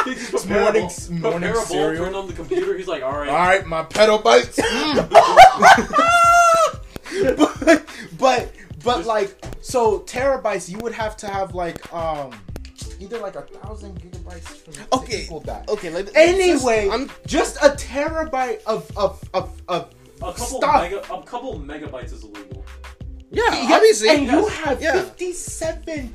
It's 0.07 0.29
prepare 0.45 0.59
a 0.59 0.63
morning- 0.63 0.89
bowl- 1.21 1.31
morning 1.31 1.49
prepare 1.49 1.51
a 1.51 1.53
bowl, 1.55 1.65
cereal. 1.65 2.05
Turn 2.05 2.15
on 2.15 2.27
the 2.27 2.33
computer. 2.33 2.77
He's 2.77 2.87
like, 2.87 3.03
all 3.03 3.17
right. 3.17 3.29
all 3.29 3.35
right 3.35 3.65
my 3.65 3.83
petabytes 3.83 4.55
Mm. 4.55 5.09
but 7.37 7.85
but 8.17 8.51
but 8.83 8.95
Just- 8.97 9.07
like 9.07 9.45
so 9.61 9.99
terabytes 10.01 10.69
you 10.69 10.77
would 10.79 10.93
have 10.93 11.15
to 11.17 11.27
have 11.27 11.55
like 11.55 11.91
um 11.93 12.31
either 12.99 13.19
like 13.19 13.35
a 13.35 13.41
thousand 13.41 13.99
gigabytes 14.01 14.43
for, 14.43 14.71
to 14.71 14.87
Okay. 14.93 15.23
equal 15.23 15.39
that 15.41 15.67
Okay, 15.69 15.89
let, 15.89 16.15
Anyway, 16.15 16.85
just- 16.85 16.93
I'm 16.93 17.11
just 17.27 17.55
a 17.57 17.69
terabyte 17.69 18.63
of 18.63 18.89
of 18.97 19.21
of, 19.33 19.61
of 19.67 19.89
A 20.21 20.31
couple 20.33 20.35
stuff. 20.61 20.81
mega, 20.81 20.99
a 21.13 21.23
couple 21.23 21.59
megabytes 21.59 22.13
is 22.13 22.23
illegal. 22.23 22.63
yeah, 23.31 23.43
Yeah, 23.69 23.75
obviously. 23.75 24.09
and 24.09 24.25
you 24.27 24.47
have 24.47 24.81
yeah. 24.81 25.01
57 25.01 26.13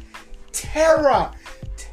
tera 0.53 1.33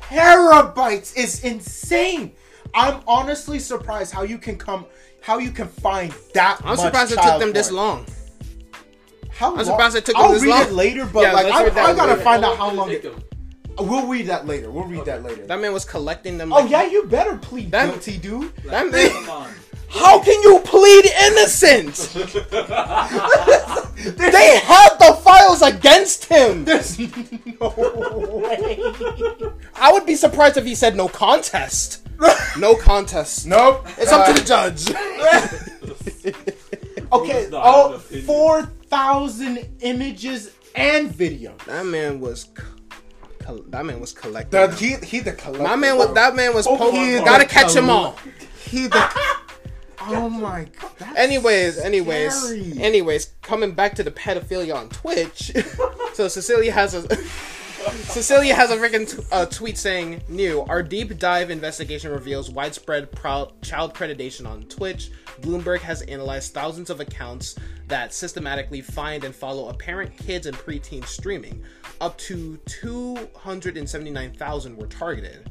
terabytes 0.10 1.15
is 1.17 1.44
insane. 1.44 2.32
I'm 2.74 3.01
honestly 3.08 3.60
surprised 3.60 4.13
how 4.13 4.24
you 4.24 4.38
can 4.38 4.58
come, 4.58 4.86
how 5.22 5.38
you 5.38 5.51
can 5.51 5.67
find 5.67 6.13
that. 6.34 6.60
I'm 6.63 6.70
much 6.75 6.79
surprised 6.79 7.12
it 7.12 7.15
took 7.15 7.24
child 7.24 7.41
them 7.41 7.53
this 7.53 7.72
long. 7.72 8.06
How 9.29 9.50
I'm 9.51 9.56
long- 9.58 9.65
surprised 9.65 9.96
it 9.96 10.06
took 10.06 10.15
I'll 10.15 10.24
them 10.29 10.34
this 10.34 10.44
read 10.44 10.50
long. 10.50 10.62
it 10.67 10.72
later, 10.74 11.06
but 11.06 11.22
Yeah, 11.22 11.34
like 11.34 11.46
I, 11.48 11.65
I 11.65 11.94
gotta 11.94 12.12
later. 12.13 12.22
find 12.24 12.44
How 12.44 12.51
out 12.51 12.58
how 12.58 12.72
long. 12.72 12.89
it 12.89 12.94
It, 12.94 13.01
take 13.03 13.12
him? 13.13 13.24
We'll 13.79 14.07
read 14.07 14.27
that 14.27 14.46
later. 14.48 14.70
We'll 14.72 14.85
read 14.85 15.05
that 15.05 15.24
later. 15.24 15.46
That 15.46 15.59
man 15.59 15.74
was 15.74 15.85
collecting 15.85 16.37
them. 16.37 16.51
oh 16.53 16.57
like- 16.61 16.70
yeah, 16.72 16.83
you 16.85 17.05
better 17.05 17.37
plead 17.37 17.72
That- 17.72 17.90
guilty, 17.92 18.18
dude. 18.18 18.55
that 18.66 18.90
man. 18.92 19.09
Come 19.09 19.29
on. 19.29 19.50
How 19.90 20.20
can 20.22 20.42
you 20.44 20.59
plead 20.66 21.05
innocent? 21.05 21.96
they 24.18 24.59
had 24.59 24.90
the 25.00 25.18
files 25.24 25.61
against 25.61 26.25
him. 26.25 26.66
There's 26.66 27.00
no 27.59 27.74
way. 28.44 28.79
I 29.75 29.92
would 29.94 30.05
be 30.05 30.16
surprised 30.16 30.57
if 30.57 30.66
he 30.66 30.75
said 30.75 30.96
no 30.98 31.07
contest. 31.07 32.01
No 32.57 32.75
contest. 32.75 33.48
Nope. 33.48 33.87
It's 33.98 34.11
up 34.11 34.27
Uh, 34.27 34.33
to 34.33 34.40
the 34.42 34.46
judge. 34.46 34.90
Okay, 37.11 37.48
oh, 37.53 37.92
have 37.94 37.94
an 37.94 37.96
opinion. 38.01 38.25
4,000 38.25 39.59
images 39.81 40.51
and 40.75 41.09
video. 41.09 41.55
that 41.66 41.85
man 41.85 42.20
was. 42.20 42.50
That 43.68 43.86
man 43.86 44.00
was 44.00 44.14
collecting. 44.14 44.60
The, 44.60 44.75
he, 44.75 44.96
he 45.05 45.20
the 45.20 45.33
collector. 45.33 45.64
My 45.64 45.75
man 45.75 45.98
was. 45.98 46.14
That 46.14 46.36
man 46.36 46.53
was. 46.53 46.68
Oh, 46.68 46.77
Po- 46.77 46.92
he 46.92 47.16
gotta 47.20 47.46
catch 47.46 47.74
coll- 47.75 47.90
all. 47.90 48.20
He 48.64 48.88
the. 48.88 49.10
oh 50.01 50.29
my 50.29 50.68
god. 50.79 51.16
Anyways, 51.16 51.77
anyways, 51.77 52.36
scary. 52.36 52.74
anyways, 52.81 53.33
coming 53.42 53.72
back 53.72 53.96
to 53.96 54.03
the 54.03 54.12
pedophilia 54.12 54.75
on 54.75 54.90
Twitch. 54.90 55.51
so 56.14 56.27
Cecilia 56.27 56.72
has 56.72 56.94
a 56.94 57.16
Cecilia 57.92 58.53
has 58.53 58.70
a 58.70 58.75
freaking 58.77 59.10
t- 59.10 59.24
uh, 59.31 59.46
tweet 59.46 59.77
saying, 59.77 60.22
"New 60.27 60.62
our 60.68 60.83
deep 60.83 61.18
dive 61.18 61.50
investigation 61.50 62.12
reveals 62.12 62.50
widespread 62.50 63.12
prou- 63.12 63.51
child 63.62 63.94
predation 63.94 64.48
on 64.48 64.64
Twitch. 64.64 65.12
Bloomberg 65.42 65.79
has 65.79 66.01
analyzed 66.03 66.53
thousands 66.53 66.90
of 66.90 67.00
accounts 67.00 67.55
that 67.88 68.14
systematically 68.14 68.81
find 68.81 69.24
and 69.24 69.33
follow 69.33 69.70
apparent 69.70 70.18
kids 70.18 70.48
and 70.48 70.57
preteen 70.57 71.05
streaming. 71.05 71.64
Up 72.00 72.18
to 72.20 72.57
279,000 72.66 74.77
were 74.77 74.88
targeted." 74.88 75.50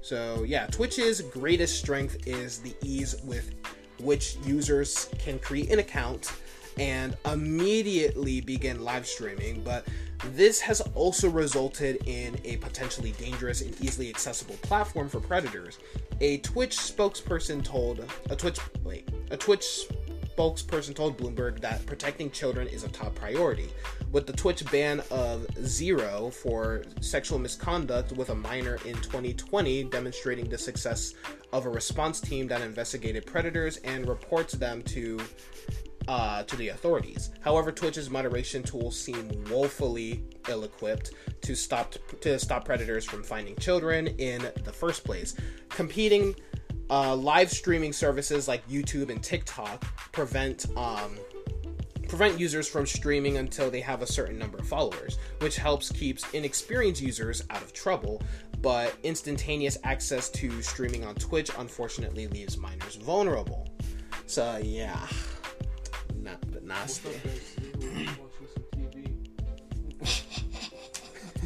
So 0.00 0.44
yeah, 0.44 0.66
Twitch's 0.66 1.20
greatest 1.20 1.78
strength 1.78 2.26
is 2.26 2.58
the 2.58 2.74
ease 2.82 3.16
with 3.24 3.54
which 4.00 4.36
users 4.44 5.08
can 5.18 5.38
create 5.38 5.70
an 5.70 5.78
account 5.80 6.32
and 6.78 7.16
immediately 7.24 8.40
begin 8.40 8.84
live 8.84 9.06
streaming, 9.06 9.62
but 9.62 9.86
this 10.32 10.60
has 10.60 10.80
also 10.94 11.28
resulted 11.28 11.98
in 12.06 12.40
a 12.44 12.56
potentially 12.58 13.12
dangerous 13.12 13.60
and 13.60 13.80
easily 13.80 14.08
accessible 14.08 14.56
platform 14.62 15.08
for 15.08 15.20
predators. 15.20 15.78
A 16.20 16.38
Twitch 16.38 16.76
spokesperson 16.76 17.64
told 17.64 18.04
a 18.30 18.36
Twitch 18.36 18.58
wait, 18.84 19.08
a 19.30 19.36
Twitch 19.36 19.86
spokesperson 20.38 20.94
told 20.94 21.18
Bloomberg 21.18 21.60
that 21.60 21.84
protecting 21.84 22.30
children 22.30 22.68
is 22.68 22.84
a 22.84 22.88
top 22.88 23.12
priority. 23.16 23.68
With 24.12 24.26
the 24.26 24.32
Twitch 24.32 24.64
ban 24.70 25.02
of 25.10 25.46
zero 25.64 26.30
for 26.30 26.84
sexual 27.00 27.40
misconduct 27.40 28.12
with 28.12 28.30
a 28.30 28.34
minor 28.34 28.76
in 28.84 28.94
2020 28.94 29.84
demonstrating 29.84 30.48
the 30.48 30.56
success 30.56 31.14
of 31.52 31.66
a 31.66 31.68
response 31.68 32.20
team 32.20 32.46
that 32.48 32.60
investigated 32.60 33.26
predators 33.26 33.78
and 33.78 34.08
reports 34.08 34.54
them 34.54 34.82
to 34.82 35.18
uh, 36.06 36.42
to 36.44 36.56
the 36.56 36.68
authorities. 36.68 37.32
However, 37.42 37.70
Twitch's 37.70 38.08
moderation 38.08 38.62
tools 38.62 38.98
seem 38.98 39.28
woefully 39.50 40.22
ill-equipped 40.48 41.10
to 41.42 41.54
stop 41.54 41.96
to 42.20 42.38
stop 42.38 42.64
predators 42.64 43.04
from 43.04 43.22
finding 43.24 43.56
children 43.56 44.06
in 44.18 44.50
the 44.64 44.72
first 44.72 45.04
place. 45.04 45.34
Competing 45.68 46.34
uh, 46.90 47.14
live 47.14 47.50
streaming 47.50 47.92
services 47.92 48.48
like 48.48 48.66
YouTube 48.68 49.10
and 49.10 49.22
TikTok 49.22 49.82
prevent 50.12 50.66
um, 50.76 51.16
prevent 52.08 52.40
users 52.40 52.66
from 52.66 52.86
streaming 52.86 53.36
until 53.36 53.70
they 53.70 53.80
have 53.80 54.02
a 54.02 54.06
certain 54.06 54.38
number 54.38 54.58
of 54.58 54.66
followers, 54.66 55.18
which 55.40 55.56
helps 55.56 55.92
keeps 55.92 56.28
inexperienced 56.32 57.02
users 57.02 57.42
out 57.50 57.62
of 57.62 57.72
trouble. 57.72 58.22
But 58.60 58.96
instantaneous 59.04 59.78
access 59.84 60.28
to 60.30 60.62
streaming 60.62 61.04
on 61.04 61.14
Twitch 61.14 61.50
unfortunately 61.58 62.26
leaves 62.26 62.56
minors 62.56 62.96
vulnerable. 62.96 63.68
So 64.26 64.60
yeah, 64.62 65.06
not 66.16 66.38
but 66.50 66.64
nasty. 66.64 67.10
Watching 67.78 68.08
some 68.54 68.64
TV. 68.72 69.14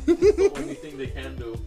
The 0.07 0.53
only 0.57 0.75
thing 0.75 0.97
they 0.97 1.09
can 1.09 1.37
do. 1.37 1.61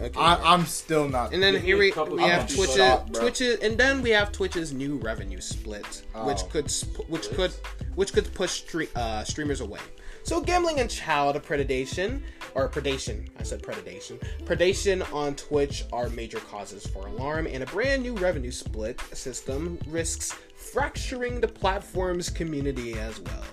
Okay. 0.00 0.18
I, 0.18 0.54
I'm 0.54 0.64
still 0.64 1.08
not. 1.08 1.34
and 1.34 1.42
then 1.42 1.60
here 1.60 1.76
we, 1.76 1.92
we 2.10 2.22
have 2.22 2.42
coffee. 2.42 2.54
Twitch's, 2.56 2.74
Stop. 2.74 3.12
Twitch's, 3.12 3.58
and 3.60 3.76
then 3.76 4.00
we 4.02 4.10
have 4.10 4.32
Twitch's 4.32 4.72
new 4.72 4.96
revenue 4.96 5.40
split, 5.40 6.02
which 6.24 6.40
Oh. 6.40 6.46
could 6.50 6.70
sp- 6.72 7.04
which 7.08 7.28
could 7.30 7.52
which 7.96 8.12
could 8.12 8.32
push 8.32 8.62
stre- 8.64 8.88
uh, 8.96 9.24
streamers 9.24 9.60
away. 9.60 9.80
So 10.22 10.40
gambling 10.40 10.80
and 10.80 10.88
child 10.90 11.36
predation 11.42 12.20
or 12.54 12.68
predation, 12.68 13.28
I 13.38 13.42
said 13.42 13.62
predation, 13.62 14.18
predation 14.44 15.10
on 15.14 15.34
Twitch 15.34 15.84
are 15.92 16.08
major 16.10 16.38
causes 16.40 16.86
for 16.86 17.06
alarm, 17.06 17.46
and 17.46 17.62
a 17.62 17.66
brand 17.66 18.02
new 18.02 18.14
revenue 18.16 18.50
split 18.50 19.00
system 19.12 19.78
risks 19.86 20.32
fracturing 20.54 21.40
the 21.40 21.48
platform's 21.48 22.28
community 22.30 22.94
as 22.98 23.18
well. 23.20 23.44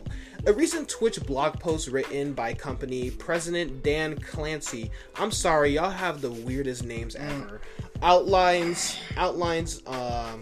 A 0.47 0.53
recent 0.53 0.87
Twitch 0.87 1.21
blog 1.25 1.59
post 1.59 1.89
written 1.89 2.31
by 2.31 2.53
company 2.53 3.11
president 3.11 3.83
Dan 3.83 4.17
Clancy, 4.17 4.89
I'm 5.17 5.29
sorry, 5.29 5.71
y'all 5.71 5.89
have 5.89 6.21
the 6.21 6.31
weirdest 6.31 6.85
names 6.85 7.17
ever, 7.17 7.59
outlines 8.01 8.97
outlines 9.17 9.81
um, 9.87 10.39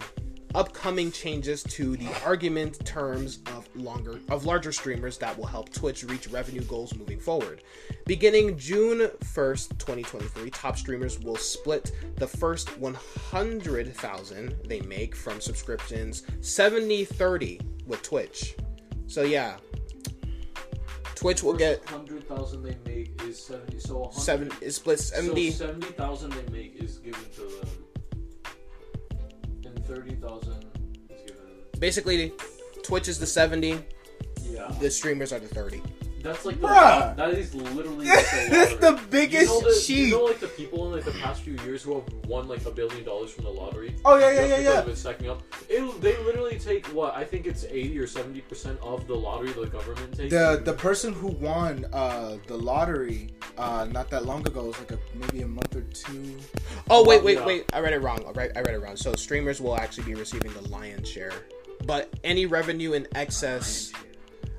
upcoming 0.54 1.10
changes 1.10 1.64
to 1.64 1.96
the 1.96 2.08
argument 2.24 2.86
terms 2.86 3.40
of 3.46 3.68
longer 3.74 4.20
of 4.28 4.44
larger 4.44 4.70
streamers 4.70 5.18
that 5.18 5.36
will 5.36 5.46
help 5.46 5.72
Twitch 5.72 6.04
reach 6.04 6.28
revenue 6.28 6.62
goals 6.62 6.94
moving 6.94 7.18
forward. 7.18 7.64
Beginning 8.06 8.56
June 8.56 9.10
1st, 9.34 9.70
2023, 9.78 10.50
top 10.50 10.78
streamers 10.78 11.18
will 11.18 11.34
split 11.34 11.90
the 12.14 12.28
first 12.28 12.78
100,000 12.78 14.56
they 14.66 14.80
make 14.82 15.16
from 15.16 15.40
subscriptions 15.40 16.22
70-30 16.42 17.60
with 17.88 18.00
Twitch. 18.02 18.54
So 19.08 19.22
yeah, 19.22 19.56
Twitch 21.16 21.42
will 21.42 21.54
get 21.54 21.84
hundred 21.88 22.28
thousand 22.28 22.62
they 22.62 22.76
make 22.84 23.20
is 23.22 23.42
seventy. 23.42 23.80
So 23.80 24.10
seven. 24.12 24.50
It 24.60 24.70
splits 24.72 25.06
seventy. 25.06 25.50
So 25.50 25.66
seventy 25.66 25.86
thousand 25.92 26.32
they 26.32 26.46
make 26.52 26.76
is 26.76 26.98
given 26.98 27.20
to 27.36 27.40
them, 27.40 27.68
and 29.64 29.86
thirty 29.86 30.14
thousand 30.16 30.64
is 31.10 31.22
given. 31.22 31.42
basically, 31.80 32.32
Twitch 32.82 33.08
is 33.08 33.18
the 33.18 33.26
70, 33.26 33.82
Yeah. 34.44 34.70
the 34.80 34.90
streamers 34.90 35.32
are 35.32 35.40
the 35.40 35.48
30. 35.48 35.82
That's 36.26 36.44
like 36.44 36.60
the, 36.60 36.66
Bruh. 36.66 37.16
that 37.16 37.30
is 37.30 37.54
literally 37.54 38.06
like 38.06 38.30
the 38.30 38.56
lottery. 38.58 38.76
the 38.78 39.00
biggest 39.10 39.42
you 39.42 39.60
know 39.60 39.60
the, 39.60 39.80
cheat. 39.80 39.98
You 40.08 40.10
know, 40.10 40.24
like 40.24 40.40
the 40.40 40.48
people 40.48 40.86
in 40.86 40.92
like 40.92 41.04
the 41.04 41.18
past 41.20 41.42
few 41.42 41.54
years 41.64 41.84
who 41.84 41.94
have 41.94 42.04
won 42.26 42.48
like 42.48 42.64
a 42.66 42.70
billion 42.72 43.04
dollars 43.04 43.30
from 43.30 43.44
the 43.44 43.50
lottery. 43.50 43.94
Oh, 44.04 44.18
yeah, 44.18 44.32
yeah, 44.32 44.40
yeah, 44.40 44.46
because 44.46 44.64
yeah. 44.64 44.80
of 44.80 44.88
it 44.88 44.96
stacking 44.96 45.30
up. 45.30 45.42
It, 45.68 46.00
they 46.00 46.16
literally 46.24 46.58
take 46.58 46.84
what 46.88 47.14
I 47.14 47.22
think 47.22 47.46
it's 47.46 47.64
eighty 47.64 47.96
or 47.98 48.08
seventy 48.08 48.40
percent 48.40 48.78
of 48.82 49.06
the 49.06 49.14
lottery 49.14 49.52
the 49.52 49.66
government 49.66 50.16
takes. 50.16 50.32
The 50.32 50.60
the 50.64 50.72
person 50.72 51.12
who 51.12 51.28
won 51.28 51.86
uh, 51.92 52.38
the 52.48 52.56
lottery 52.56 53.30
uh, 53.56 53.86
not 53.90 54.10
that 54.10 54.26
long 54.26 54.46
ago, 54.46 54.64
it 54.64 54.66
was 54.66 54.78
like 54.80 54.92
a, 54.92 54.98
maybe 55.14 55.42
a 55.42 55.48
month 55.48 55.76
or 55.76 55.82
two. 55.82 56.36
Oh 56.90 57.04
wait, 57.04 57.22
wait, 57.22 57.38
Yeah. 57.38 57.46
wait! 57.46 57.70
I 57.72 57.80
read 57.80 57.92
it 57.92 58.02
wrong. 58.02 58.24
I 58.26 58.30
read, 58.32 58.52
I 58.56 58.60
read 58.62 58.74
it 58.74 58.82
wrong. 58.82 58.96
So 58.96 59.14
streamers 59.14 59.60
will 59.60 59.76
actually 59.76 60.04
be 60.04 60.14
receiving 60.14 60.52
the 60.54 60.68
lion's 60.68 61.08
share, 61.08 61.32
but 61.84 62.12
any 62.24 62.46
revenue 62.46 62.92
in 62.94 63.06
excess, 63.14 63.92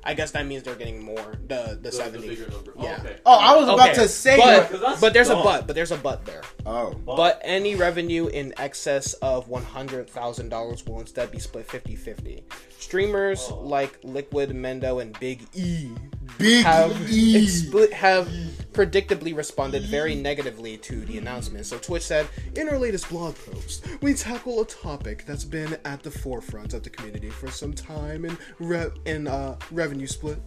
I 0.04 0.14
guess 0.14 0.30
that 0.30 0.46
means 0.46 0.62
they're 0.62 0.74
getting 0.74 1.02
more. 1.02 1.34
The 1.48 1.54
the, 1.58 1.74
the, 1.74 1.80
the 1.82 1.92
seventy. 1.92 2.28
bigger. 2.28 2.46
Oh, 2.50 2.62
yeah. 2.82 2.98
Oh, 2.98 3.04
okay. 3.04 3.16
Oh, 3.26 3.38
I 3.38 3.56
was 3.56 3.68
about 3.68 3.90
Okay, 3.90 4.02
to 4.02 4.08
say. 4.08 4.36
but, 4.36 4.70
that- 4.80 5.00
but 5.00 5.12
there's 5.12 5.28
a 5.30 5.34
but. 5.36 5.66
But 5.66 5.74
there's 5.74 5.90
a 5.92 5.96
but 5.96 6.24
there. 6.24 6.42
oh, 6.66 6.94
But 7.04 7.40
any 7.44 7.74
revenue 7.74 8.28
in 8.28 8.54
excess 8.58 9.14
of 9.14 9.48
$100,000 9.48 10.88
will 10.88 11.00
instead 11.00 11.30
be 11.30 11.38
split 11.38 11.66
50 11.70 11.96
50. 11.96 12.44
Streamers 12.78 13.48
Oh. 13.50 13.60
like 13.60 13.98
Liquid, 14.04 14.50
Mendo, 14.50 15.02
and 15.02 15.18
Big 15.20 15.42
E 15.54 15.90
big 16.38 16.64
have, 16.64 16.92
E. 17.10 17.46
expli- 17.46 17.92
have 17.92 18.28
predictably 18.72 19.36
responded 19.36 19.82
very 19.82 20.14
negatively 20.14 20.76
to 20.76 21.00
the 21.00 21.18
announcement. 21.18 21.66
So 21.66 21.78
Twitch 21.78 22.04
said, 22.04 22.28
In 22.54 22.68
our 22.68 22.78
latest 22.78 23.08
blog 23.08 23.34
post, 23.34 23.84
we 24.02 24.14
tackle 24.14 24.60
a 24.60 24.64
topic 24.66 25.24
that's 25.26 25.44
been 25.44 25.76
at 25.84 26.02
the 26.04 26.12
forefront 26.12 26.74
of 26.74 26.84
the 26.84 26.90
community 26.90 27.28
for 27.28 27.50
some 27.50 27.72
time 27.72 28.24
in, 28.24 28.38
re- 28.60 28.90
in 29.04 29.26
uh, 29.26 29.56
revenue 29.72 30.06
split. 30.06 30.38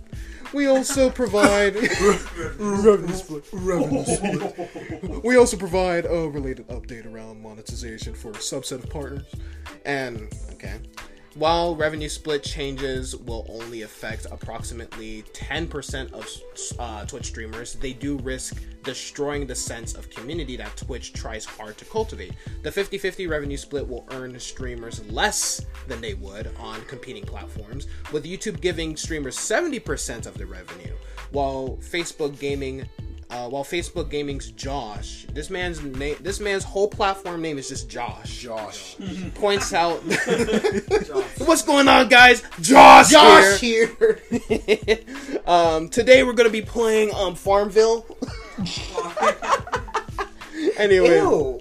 We 0.53 0.67
also 0.67 1.09
provide 1.09 1.75
revenue 2.57 3.13
split. 3.13 3.43
Revenue 3.51 4.05
split. 4.05 5.23
We 5.25 5.35
also 5.35 5.57
provide 5.57 6.05
a 6.05 6.29
related 6.29 6.67
update 6.69 7.11
around 7.11 7.41
monetization 7.41 8.13
for 8.13 8.29
a 8.29 8.35
subset 8.35 8.83
of 8.83 8.89
partners. 8.89 9.25
And, 9.85 10.33
okay. 10.53 10.79
While 11.35 11.77
revenue 11.77 12.09
split 12.09 12.43
changes 12.43 13.15
will 13.15 13.45
only 13.47 13.83
affect 13.83 14.27
approximately 14.29 15.23
10% 15.31 16.11
of 16.11 16.27
uh, 16.77 17.05
Twitch 17.05 17.27
streamers, 17.27 17.75
they 17.75 17.93
do 17.93 18.17
risk 18.17 18.61
destroying 18.83 19.47
the 19.47 19.55
sense 19.55 19.93
of 19.93 20.09
community 20.09 20.57
that 20.57 20.75
Twitch 20.75 21.13
tries 21.13 21.45
hard 21.45 21.77
to 21.77 21.85
cultivate. 21.85 22.33
The 22.63 22.71
50 22.71 22.97
50 22.97 23.27
revenue 23.27 23.55
split 23.55 23.87
will 23.87 24.05
earn 24.11 24.37
streamers 24.41 25.09
less 25.09 25.65
than 25.87 26.01
they 26.01 26.15
would 26.15 26.51
on 26.59 26.81
competing 26.81 27.23
platforms, 27.23 27.87
with 28.11 28.25
YouTube 28.25 28.59
giving 28.59 28.97
streamers 28.97 29.37
70% 29.37 30.25
of 30.25 30.37
the 30.37 30.45
revenue, 30.45 30.93
while 31.31 31.79
Facebook 31.81 32.37
Gaming 32.39 32.89
uh, 33.31 33.47
while 33.47 33.63
Facebook 33.63 34.09
Gaming's 34.09 34.51
Josh, 34.51 35.25
this 35.31 35.49
man's 35.49 35.81
name, 35.81 36.17
this 36.19 36.39
man's 36.39 36.63
whole 36.63 36.87
platform 36.87 37.41
name 37.41 37.57
is 37.57 37.69
just 37.69 37.89
Josh. 37.89 38.39
Josh. 38.39 38.97
Points 39.35 39.73
out, 39.73 39.97
what's 41.37 41.61
going 41.61 41.87
on, 41.87 42.09
guys? 42.09 42.43
Josh, 42.59 43.09
Josh 43.09 43.59
here. 43.59 44.19
here. 44.47 44.99
um, 45.47 45.87
today 45.87 46.23
we're 46.23 46.33
gonna 46.33 46.49
be 46.49 46.61
playing 46.61 47.13
um 47.15 47.35
Farmville. 47.35 48.05
anyway, 50.77 51.57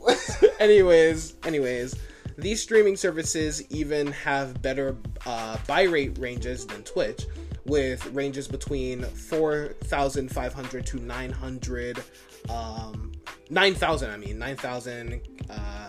anyways, 0.58 1.34
anyways, 1.44 1.94
these 2.36 2.62
streaming 2.62 2.96
services 2.96 3.62
even 3.70 4.08
have 4.12 4.60
better 4.62 4.96
uh, 5.26 5.56
bitrate 5.68 6.20
ranges 6.20 6.66
than 6.66 6.82
Twitch, 6.82 7.26
with 7.66 8.04
ranges 8.12 8.48
between 8.48 9.02
four 9.02 9.74
thousand 9.84 10.30
five 10.30 10.52
hundred 10.52 10.86
to 10.86 10.98
nine 10.98 11.30
hundred, 11.30 12.02
um, 12.48 13.12
nine 13.50 13.74
thousand. 13.74 14.10
I 14.10 14.16
mean, 14.16 14.38
nine 14.38 14.56
thousand 14.56 15.20
uh, 15.48 15.88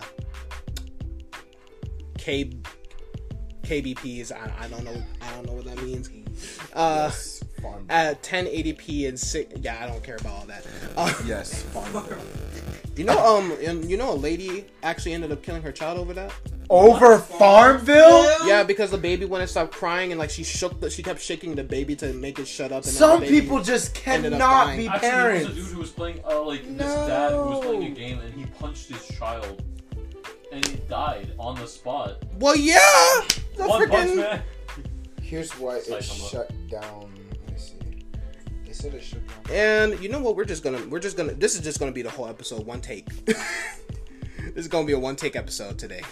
K 2.18 2.52
KBPs. 3.62 4.32
I, 4.32 4.64
I 4.64 4.68
don't 4.68 4.84
know. 4.84 5.02
I 5.20 5.32
don't 5.34 5.46
know 5.46 5.54
what 5.54 5.64
that 5.64 5.82
means. 5.82 6.10
Uh, 6.72 7.04
yes, 7.04 7.42
at 7.88 8.22
1080p 8.22 9.08
and 9.08 9.18
six. 9.18 9.52
Yeah, 9.60 9.78
I 9.82 9.86
don't 9.86 10.02
care 10.02 10.16
about 10.16 10.32
all 10.40 10.46
that. 10.46 10.66
Uh, 10.96 11.12
yes, 11.26 11.62
farm. 11.64 11.92
you 12.96 13.04
know, 13.04 13.18
um, 13.24 13.52
and 13.62 13.88
you 13.90 13.96
know, 13.96 14.12
a 14.12 14.14
lady 14.14 14.66
actually 14.82 15.14
ended 15.14 15.32
up 15.32 15.42
killing 15.42 15.62
her 15.62 15.72
child 15.72 15.98
over 15.98 16.12
that. 16.14 16.32
Over 16.70 17.18
Farmville. 17.18 18.46
Yeah, 18.46 18.62
because 18.62 18.90
the 18.90 18.98
baby 18.98 19.24
wouldn't 19.26 19.50
stop 19.50 19.70
crying, 19.72 20.10
and 20.12 20.18
like 20.18 20.30
she 20.30 20.42
shook, 20.44 20.80
the, 20.80 20.88
she 20.90 21.02
kept 21.02 21.20
shaking 21.20 21.54
the 21.54 21.64
baby 21.64 21.94
to 21.96 22.12
make 22.14 22.38
it 22.38 22.46
shut 22.46 22.72
up. 22.72 22.84
And 22.84 22.92
then 22.92 22.92
Some 22.92 23.20
the 23.20 23.26
baby- 23.26 23.40
people 23.42 23.62
just 23.62 24.06
ended 24.06 24.32
up 24.34 24.40
cannot 24.40 24.64
dying. 24.66 24.78
be 24.78 24.88
Actually, 24.88 25.10
there 25.10 25.32
was 25.34 25.42
a 25.44 25.54
dude 25.54 25.66
who 25.66 25.78
was 25.78 25.90
playing, 25.90 26.20
uh, 26.28 26.42
like 26.42 26.62
this 26.76 26.94
dad 26.94 27.32
who 27.32 27.36
was 27.38 27.64
playing 27.64 27.84
a 27.84 27.88
No. 27.90 27.94
game 27.94 28.18
and 28.20 28.34
he 28.34 28.46
punched 28.58 28.88
his 28.88 29.06
child, 29.18 29.62
and 30.50 30.66
he 30.66 30.76
died 30.88 31.32
on 31.38 31.56
the 31.56 31.66
spot. 31.66 32.22
Well, 32.38 32.56
yeah, 32.56 32.78
the 33.56 33.66
One 33.66 33.88
punch 33.88 34.10
freaking. 34.10 34.16
man. 34.16 34.42
Here's 35.20 35.52
why 35.58 35.76
it 35.76 35.86
Saitama. 35.86 36.30
shut 36.30 36.52
down. 36.70 37.12
Let 38.84 38.94
me 38.94 39.00
see. 39.00 39.00
They 39.00 39.00
said 39.00 39.00
it 39.00 39.02
shut 39.02 39.44
down. 39.44 39.56
And 39.56 40.02
you 40.02 40.08
know 40.08 40.20
what? 40.20 40.36
We're 40.36 40.44
just 40.44 40.62
gonna, 40.62 40.84
we're 40.88 41.00
just 41.00 41.16
gonna. 41.16 41.34
This 41.34 41.54
is 41.54 41.60
just 41.60 41.78
gonna 41.78 41.92
be 41.92 42.02
the 42.02 42.10
whole 42.10 42.26
episode, 42.26 42.66
one 42.66 42.80
take. 42.80 43.08
this 43.24 43.36
is 44.56 44.68
gonna 44.68 44.86
be 44.86 44.92
a 44.92 44.98
one 44.98 45.16
take 45.16 45.36
episode 45.36 45.78
today. 45.78 46.02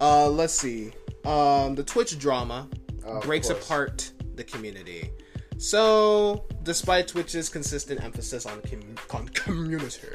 Uh, 0.00 0.28
let's 0.28 0.54
see. 0.54 0.92
Um, 1.24 1.74
the 1.74 1.84
Twitch 1.84 2.18
drama 2.18 2.68
of 3.04 3.22
breaks 3.22 3.50
apart 3.50 4.12
the 4.34 4.44
community. 4.44 5.10
So, 5.58 6.44
despite 6.64 7.08
Twitch's 7.08 7.48
consistent 7.48 8.04
emphasis 8.04 8.44
on, 8.44 8.60
com- 8.60 8.94
on 9.10 9.28
community, 9.34 10.06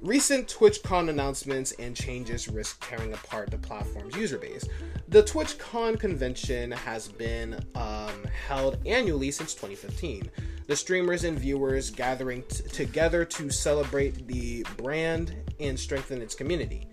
recent 0.00 0.48
TwitchCon 0.48 1.10
announcements 1.10 1.72
and 1.72 1.94
changes 1.94 2.48
risk 2.48 2.82
tearing 2.88 3.12
apart 3.12 3.50
the 3.50 3.58
platform's 3.58 4.16
user 4.16 4.38
base. 4.38 4.66
The 5.08 5.22
TwitchCon 5.22 6.00
convention 6.00 6.70
has 6.70 7.08
been 7.08 7.62
um, 7.74 8.24
held 8.48 8.78
annually 8.86 9.30
since 9.30 9.52
2015. 9.52 10.30
The 10.66 10.76
streamers 10.76 11.24
and 11.24 11.38
viewers 11.38 11.90
gathering 11.90 12.42
t- 12.44 12.62
together 12.64 13.26
to 13.26 13.50
celebrate 13.50 14.26
the 14.26 14.64
brand 14.78 15.34
and 15.60 15.78
strengthen 15.78 16.22
its 16.22 16.34
community. 16.34 16.86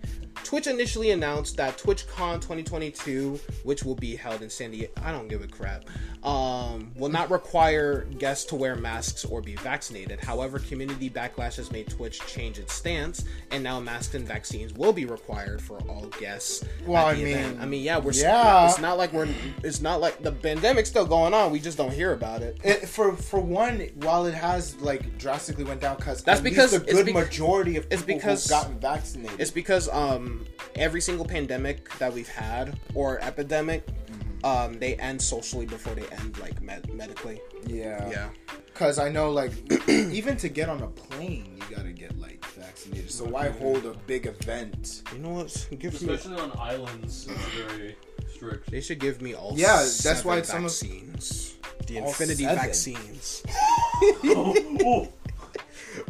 Twitch 0.52 0.66
initially 0.66 1.12
announced 1.12 1.56
that 1.56 1.78
TwitchCon 1.78 2.34
2022, 2.42 3.40
which 3.64 3.84
will 3.84 3.94
be 3.94 4.14
held 4.14 4.42
in 4.42 4.50
San 4.50 4.70
Diego, 4.70 4.92
I 5.02 5.10
don't 5.10 5.26
give 5.26 5.40
a 5.42 5.46
crap, 5.46 5.86
um, 6.26 6.92
will 6.94 7.08
not 7.08 7.30
require 7.30 8.04
guests 8.18 8.44
to 8.50 8.56
wear 8.56 8.76
masks 8.76 9.24
or 9.24 9.40
be 9.40 9.56
vaccinated. 9.56 10.20
However, 10.20 10.58
community 10.58 11.08
backlash 11.08 11.56
has 11.56 11.72
made 11.72 11.88
Twitch 11.88 12.20
change 12.26 12.58
its 12.58 12.74
stance, 12.74 13.24
and 13.50 13.64
now 13.64 13.80
masks 13.80 14.14
and 14.14 14.28
vaccines 14.28 14.74
will 14.74 14.92
be 14.92 15.06
required 15.06 15.62
for 15.62 15.78
all 15.88 16.04
guests. 16.20 16.62
Well, 16.84 17.08
at 17.08 17.16
the 17.16 17.22
I 17.22 17.24
mean, 17.24 17.36
event. 17.38 17.60
I 17.62 17.64
mean, 17.64 17.82
yeah, 17.82 17.96
we're 17.96 18.12
yeah. 18.12 18.68
It's 18.68 18.78
not 18.78 18.98
like 18.98 19.14
we're. 19.14 19.28
It's 19.64 19.80
not 19.80 20.02
like 20.02 20.22
the 20.22 20.32
pandemic's 20.32 20.90
still 20.90 21.06
going 21.06 21.32
on. 21.32 21.50
We 21.50 21.60
just 21.60 21.78
don't 21.78 21.94
hear 21.94 22.12
about 22.12 22.42
it. 22.42 22.58
It, 22.62 22.86
for 22.90 23.16
for 23.16 23.40
one, 23.40 23.80
while 23.94 24.26
it 24.26 24.34
has 24.34 24.76
like 24.82 25.16
drastically 25.16 25.64
went 25.64 25.80
down, 25.80 25.96
because 25.96 26.22
That's 26.22 26.42
because 26.42 26.74
a 26.74 26.80
good 26.80 27.10
majority 27.14 27.78
of 27.78 27.86
it's 27.90 28.02
people 28.02 28.16
because- 28.18 28.44
who've 28.44 28.50
gotten 28.50 28.78
vaccinated. 28.78 29.40
It's 29.40 29.50
because 29.50 29.88
um 29.88 30.41
every 30.76 31.00
single 31.00 31.24
pandemic 31.26 31.88
that 31.98 32.12
we've 32.12 32.28
had 32.28 32.78
or 32.94 33.18
epidemic, 33.20 33.86
Mm-hmm. 33.86 34.44
um 34.44 34.78
they 34.80 34.96
end 34.96 35.20
socially 35.22 35.66
before 35.66 35.94
they 35.94 36.06
end 36.16 36.36
like 36.38 36.60
med- 36.60 36.92
medically. 36.92 37.40
yeah, 37.66 38.08
Yeah. 38.10 38.28
Because 38.66 38.98
I 38.98 39.08
know, 39.10 39.30
like, 39.30 39.52
even 39.88 40.36
to 40.38 40.48
get 40.48 40.68
on 40.70 40.82
a 40.82 40.88
plane, 40.88 41.58
you 41.60 41.76
gotta 41.76 41.92
get 41.92 42.18
like 42.18 42.42
vaccinated. 42.56 43.10
So 43.10 43.24
why 43.24 43.50
hold 43.50 43.84
a 43.86 43.92
big 44.06 44.26
event? 44.26 45.02
You 45.12 45.18
know 45.20 45.28
what? 45.30 45.68
Give 45.78 45.92
me. 46.02 46.14
Especially 46.14 46.40
on 46.40 46.50
islands, 46.58 47.28
it's 47.28 47.44
very 47.54 47.96
strict. 48.34 48.70
They 48.70 48.80
should 48.80 48.98
give 48.98 49.20
me 49.22 49.34
all. 49.34 49.52
Yeah, 49.56 49.76
that's 49.76 49.92
seven 49.92 50.24
why 50.26 50.42
some 50.42 50.64
of- 50.64 50.70
vaccines. 50.72 51.54
The 51.86 52.00
All 52.00 52.08
infinity 52.08 52.44
seven? 52.44 52.58
vaccines. 52.58 53.42
oh, 54.24 55.08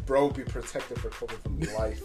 Bro, 0.04 0.30
be 0.30 0.42
protected 0.42 0.98
for 0.98 1.10
COVID 1.10 1.42
from 1.42 1.60
life. 1.76 2.02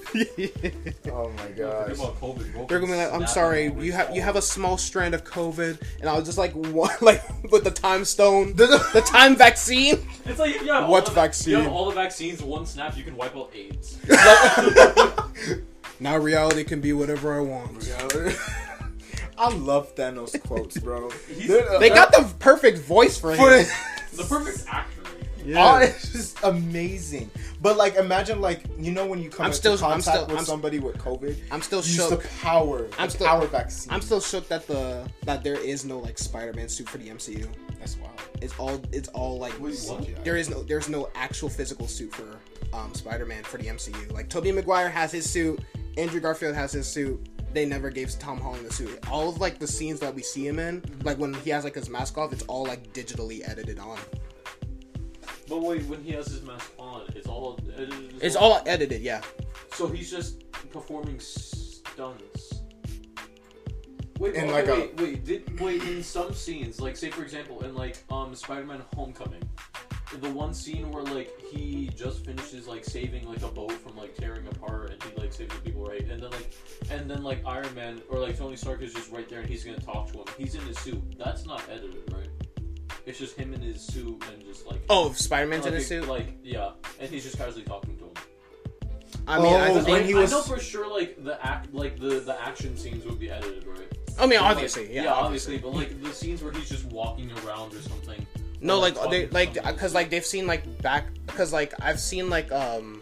oh 1.12 1.29
my 1.31 1.38
Forget 1.43 1.57
gosh. 1.57 1.95
about 1.97 2.19
COVID, 2.21 2.53
bro. 2.53 2.65
They're 2.67 2.79
gonna 2.79 2.91
be 2.91 2.97
like, 2.97 3.12
I'm 3.12 3.25
sorry, 3.27 3.73
you 3.79 3.91
have 3.91 4.15
you 4.15 4.21
have 4.21 4.36
a 4.36 4.41
small 4.41 4.77
strand 4.77 5.15
of 5.15 5.23
COVID, 5.23 5.81
and 5.99 6.07
I 6.10 6.13
was 6.15 6.25
just 6.25 6.38
like, 6.38 6.53
what? 6.53 7.01
Like 7.07 7.23
with 7.51 7.63
the 7.63 7.71
time 7.71 8.05
stone, 8.05 8.55
The- 8.55 8.67
the 8.93 9.01
time 9.01 9.36
vaccine. 9.36 10.05
It's 10.25 10.38
like 10.39 10.62
you 10.62 10.71
have 10.71 10.83
all 10.83 10.91
What 10.91 11.05
the, 11.05 11.12
vaccine? 11.12 11.51
You 11.57 11.62
have 11.63 11.71
all 11.71 11.86
the 11.89 11.95
vaccines. 11.95 12.41
One 12.43 12.65
snap, 12.65 12.95
you 12.97 13.03
can 13.03 13.15
wipe 13.15 13.36
out 13.36 13.51
AIDS. 13.55 13.97
Now 15.99 16.17
reality 16.17 16.63
can 16.63 16.79
be 16.79 16.93
whatever 16.93 17.36
I 17.36 17.39
want. 17.39 17.89
I 19.39 19.53
love 19.55 19.95
Thanos 19.95 20.39
quotes, 20.43 20.77
bro. 20.77 21.10
He's- 21.27 21.47
They're- 21.47 21.67
uh, 21.67 21.79
got 21.89 22.12
the 22.12 22.31
perfect 22.39 22.77
voice 22.79 23.17
for 23.17 23.31
him. 23.31 23.38
for 23.38 23.49
the- 23.49 23.71
the 24.17 24.23
perfect 24.23 24.65
actor. 24.67 24.96
Oh, 25.55 25.77
it's 25.77 26.12
just 26.12 26.43
amazing. 26.43 27.29
But 27.62 27.77
like, 27.77 27.95
imagine 27.95 28.41
like 28.41 28.63
you 28.77 28.91
know 28.91 29.05
when 29.05 29.21
you 29.21 29.29
come 29.29 29.45
I'm 29.45 29.51
into 29.51 29.57
still- 29.57 29.73
I'm 29.73 29.79
contact 29.79 30.03
still- 30.03 30.21
with 30.27 30.36
I'm- 30.36 30.45
somebody 30.45 30.79
with 30.79 30.97
COVID, 30.97 31.38
I'm 31.51 31.62
still 31.62 31.79
use 31.79 31.95
shook. 31.95 32.21
the 32.23 32.27
power, 32.41 32.88
I'm 32.97 33.07
the 33.07 33.12
still- 33.12 33.27
power 33.27 33.45
vaccine. 33.47 33.93
I'm 33.93 34.01
still 34.01 34.19
shook 34.21 34.47
that 34.49 34.67
the 34.67 35.10
that 35.23 35.43
there 35.43 35.60
is 35.60 35.86
no 35.86 35.99
like 35.99 36.17
Spider-Man 36.17 36.69
suit 36.69 36.89
for 36.89 36.97
the 36.97 37.10
MCU. 37.10 37.47
That's 37.79 37.97
wild. 37.97 38.13
It's 38.41 38.53
all 38.60 38.81
it's 38.91 39.10
all 39.10 39.38
like 39.39 39.60
Wait, 39.60 39.75
there 40.23 40.38
is 40.38 40.49
no 40.49 40.63
there's 40.63 40.89
no 40.89 41.10
actual 41.15 41.49
physical 41.49 41.88
suit 41.88 42.13
for 42.13 42.38
um, 42.73 42.93
Spider-Man 42.93 43.43
for 43.43 43.57
the 43.57 43.67
MCU. 43.67 44.12
Like 44.12 44.29
Tobey 44.29 44.51
Maguire 44.51 44.89
has 44.89 45.12
his 45.12 45.29
suit, 45.29 45.60
Andrew 45.97 46.19
Garfield 46.19 46.55
has 46.55 46.71
his 46.73 46.88
suit. 46.88 47.25
They 47.53 47.65
never 47.65 47.89
gave 47.89 48.12
Tom 48.19 48.39
Holland 48.39 48.65
the 48.65 48.73
suit. 48.73 48.99
All 49.10 49.29
of 49.29 49.39
like 49.39 49.57
the 49.57 49.65
scenes 49.67 49.99
that 50.01 50.13
we 50.13 50.21
see 50.21 50.45
him 50.45 50.60
in, 50.60 50.83
like 51.03 51.17
when 51.17 51.33
he 51.33 51.49
has 51.51 51.63
like 51.63 51.75
his 51.75 51.89
mask 51.89 52.17
off, 52.17 52.33
it's 52.33 52.43
all 52.43 52.65
like 52.65 52.91
digitally 52.93 53.47
edited 53.49 53.79
on. 53.79 53.97
But 55.47 55.62
wait, 55.62 55.83
when 55.86 56.03
he 56.03 56.12
has 56.12 56.27
his 56.27 56.41
mask 56.43 56.71
on, 56.77 57.03
it's 57.15 57.27
all 57.27 57.60
edited. 57.75 58.15
It's 58.21 58.36
well? 58.36 58.53
all 58.53 58.63
edited, 58.65 59.01
yeah. 59.01 59.21
So 59.73 59.88
he's 59.88 60.12
just 60.12 60.51
performing 60.71 61.19
stunts. 61.19 62.53
Wait, 64.19 64.33
In 64.33 64.45
okay, 64.45 64.51
like 64.53 64.67
a- 64.67 64.73
wait, 64.73 65.01
wait, 65.01 65.25
did 65.25 65.60
wait 65.60 65.83
in 65.83 66.01
some 66.01 66.33
scenes, 66.33 66.81
like 66.81 66.97
say 66.97 67.10
for 67.12 67.21
example, 67.21 67.63
in 67.63 67.75
like 67.75 67.97
um 68.10 68.33
Spider-Man: 68.33 68.81
Homecoming, 68.95 69.43
the 70.21 70.29
one 70.31 70.53
scene 70.55 70.91
where 70.91 71.03
like 71.03 71.29
he 71.51 71.89
just 71.95 72.25
finishes 72.25 72.67
like 72.67 72.83
saving 72.83 73.27
like 73.27 73.43
a 73.43 73.47
boat 73.47 73.73
from 73.73 73.95
like 73.95 74.15
tearing 74.15 74.47
apart, 74.47 74.91
and 74.91 75.03
he 75.03 75.21
like 75.21 75.31
saves 75.31 75.53
the 75.53 75.62
people, 75.62 75.86
right? 75.86 76.01
And 76.01 76.19
then 76.21 76.31
like, 76.31 76.53
and 76.89 77.10
then 77.10 77.21
like 77.23 77.45
Iron 77.45 77.73
Man 77.75 78.01
or 78.10 78.17
like 78.19 78.38
Tony 78.38 78.55
Stark 78.55 78.81
is 78.81 78.93
just 78.93 79.12
right 79.12 79.29
there, 79.29 79.41
and 79.41 79.49
he's 79.49 79.63
gonna 79.63 79.79
talk 79.79 80.12
to 80.13 80.19
him. 80.19 80.25
He's 80.38 80.55
in 80.55 80.62
his 80.62 80.79
suit. 80.79 81.01
That's 81.19 81.45
not 81.45 81.62
edited, 81.69 82.12
right? 82.12 82.26
It's 83.07 83.17
just 83.17 83.37
him 83.37 83.53
in 83.53 83.61
his 83.61 83.81
suit 83.81 84.21
and 84.31 84.43
just 84.45 84.67
like 84.67 84.79
Oh, 84.89 85.13
Spider-Man's 85.13 85.65
in 85.65 85.71
like, 85.71 85.79
his 85.79 85.87
suit. 85.87 86.07
like 86.07 86.37
yeah, 86.43 86.71
and 86.99 87.09
he's 87.09 87.23
just 87.23 87.37
casually 87.37 87.63
talking 87.63 87.97
to 87.97 88.03
him. 88.03 88.11
I 89.25 89.41
mean, 89.41 89.53
I, 89.53 89.69
Oh, 89.69 89.73
think, 89.75 89.87
when 89.87 90.03
I, 90.03 90.05
he 90.05 90.13
I 90.15 90.25
know 90.25 90.41
for 90.41 90.59
sure, 90.59 90.89
like 90.89 91.23
the 91.23 91.43
act, 91.45 91.73
like 91.73 91.99
the 91.99 92.19
the 92.19 92.39
action 92.41 92.77
scenes 92.77 93.05
would 93.05 93.19
be 93.19 93.31
edited, 93.31 93.65
right? 93.65 93.79
I 94.19 94.25
mean, 94.27 94.39
Like, 94.41 94.51
obviously, 94.51 94.93
yeah, 94.93 95.11
obviously. 95.13 95.57
but 95.57 95.73
like 95.73 96.01
the 96.03 96.13
scenes 96.13 96.43
where 96.43 96.51
he's 96.51 96.69
just 96.69 96.85
walking 96.85 97.31
around 97.45 97.73
or 97.73 97.81
something. 97.81 98.25
No, 98.59 98.75
or, 98.77 98.81
like 98.81 98.95
talking 98.95 99.11
they 99.11 99.25
to 99.27 99.33
like 99.33 99.53
somebody. 99.55 99.73
because 99.75 99.93
like 99.93 100.09
they've 100.09 100.25
seen 100.25 100.45
like 100.47 100.81
back 100.81 101.05
because 101.27 101.53
like 101.53 101.73
I've 101.81 101.99
seen 101.99 102.29
like 102.29 102.51
um 102.51 103.01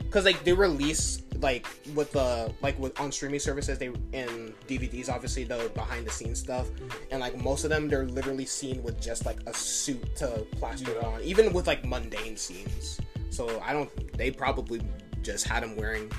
because 0.00 0.24
like 0.26 0.42
they 0.44 0.52
release 0.52 1.22
like 1.40 1.66
with 1.94 2.10
the 2.12 2.52
like 2.62 2.78
with 2.78 2.98
on 3.00 3.12
streaming 3.12 3.38
services 3.40 3.78
they 3.78 3.86
and 4.12 4.52
DVDs 4.66 5.08
obviously 5.08 5.44
the 5.44 5.70
behind 5.74 6.06
the 6.06 6.10
scenes 6.10 6.40
stuff 6.40 6.66
and 7.10 7.20
like 7.20 7.36
most 7.42 7.64
of 7.64 7.70
them 7.70 7.88
they're 7.88 8.06
literally 8.06 8.44
seen 8.44 8.82
with 8.82 9.00
just 9.00 9.24
like 9.26 9.38
a 9.46 9.54
suit 9.54 10.16
to 10.16 10.44
plaster 10.56 10.90
it 10.90 10.98
Yeah. 11.00 11.08
on 11.08 11.22
even 11.22 11.52
with 11.52 11.66
like 11.66 11.84
mundane 11.84 12.36
scenes. 12.36 13.00
So 13.30 13.60
I 13.64 13.72
don't 13.72 13.90
they 14.16 14.30
probably 14.30 14.80
just 15.22 15.46
had 15.46 15.62
him 15.62 15.76
wearing 15.76 16.10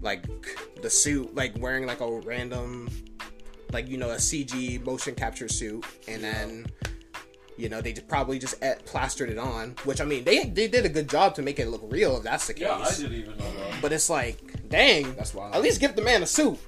like 0.00 0.24
the 0.82 0.90
suit 0.90 1.34
like 1.34 1.56
wearing 1.58 1.86
like 1.86 2.00
a 2.00 2.20
random 2.20 2.88
like 3.72 3.88
you 3.88 3.96
know 3.96 4.10
a 4.10 4.16
CG 4.16 4.84
motion 4.84 5.14
capture 5.14 5.48
suit 5.48 5.84
and 6.08 6.22
then 6.22 6.66
you 7.56 7.68
know 7.68 7.80
they 7.80 7.92
just 7.92 8.08
probably 8.08 8.38
just 8.38 8.56
et- 8.62 8.84
plastered 8.86 9.28
it 9.30 9.38
on 9.38 9.74
which 9.84 10.00
i 10.00 10.04
mean 10.04 10.24
they 10.24 10.46
they 10.46 10.66
did 10.66 10.84
a 10.86 10.88
good 10.88 11.06
job 11.08 11.34
to 11.34 11.42
make 11.42 11.58
it 11.58 11.68
look 11.68 11.82
real 11.84 12.16
if 12.16 12.22
that's 12.22 12.46
the 12.46 12.54
case 12.54 12.62
Yeah, 12.62 12.78
I 12.78 12.90
didn't 12.90 13.12
even 13.12 13.36
know 13.38 13.44
that. 13.44 13.61
But 13.82 13.92
it's 13.92 14.08
like 14.08 14.68
dang 14.70 15.14
That's 15.16 15.34
wild. 15.34 15.54
at 15.54 15.60
least 15.60 15.80
give 15.80 15.94
the 15.96 16.02
man 16.02 16.22
a 16.22 16.26
suit 16.26 16.58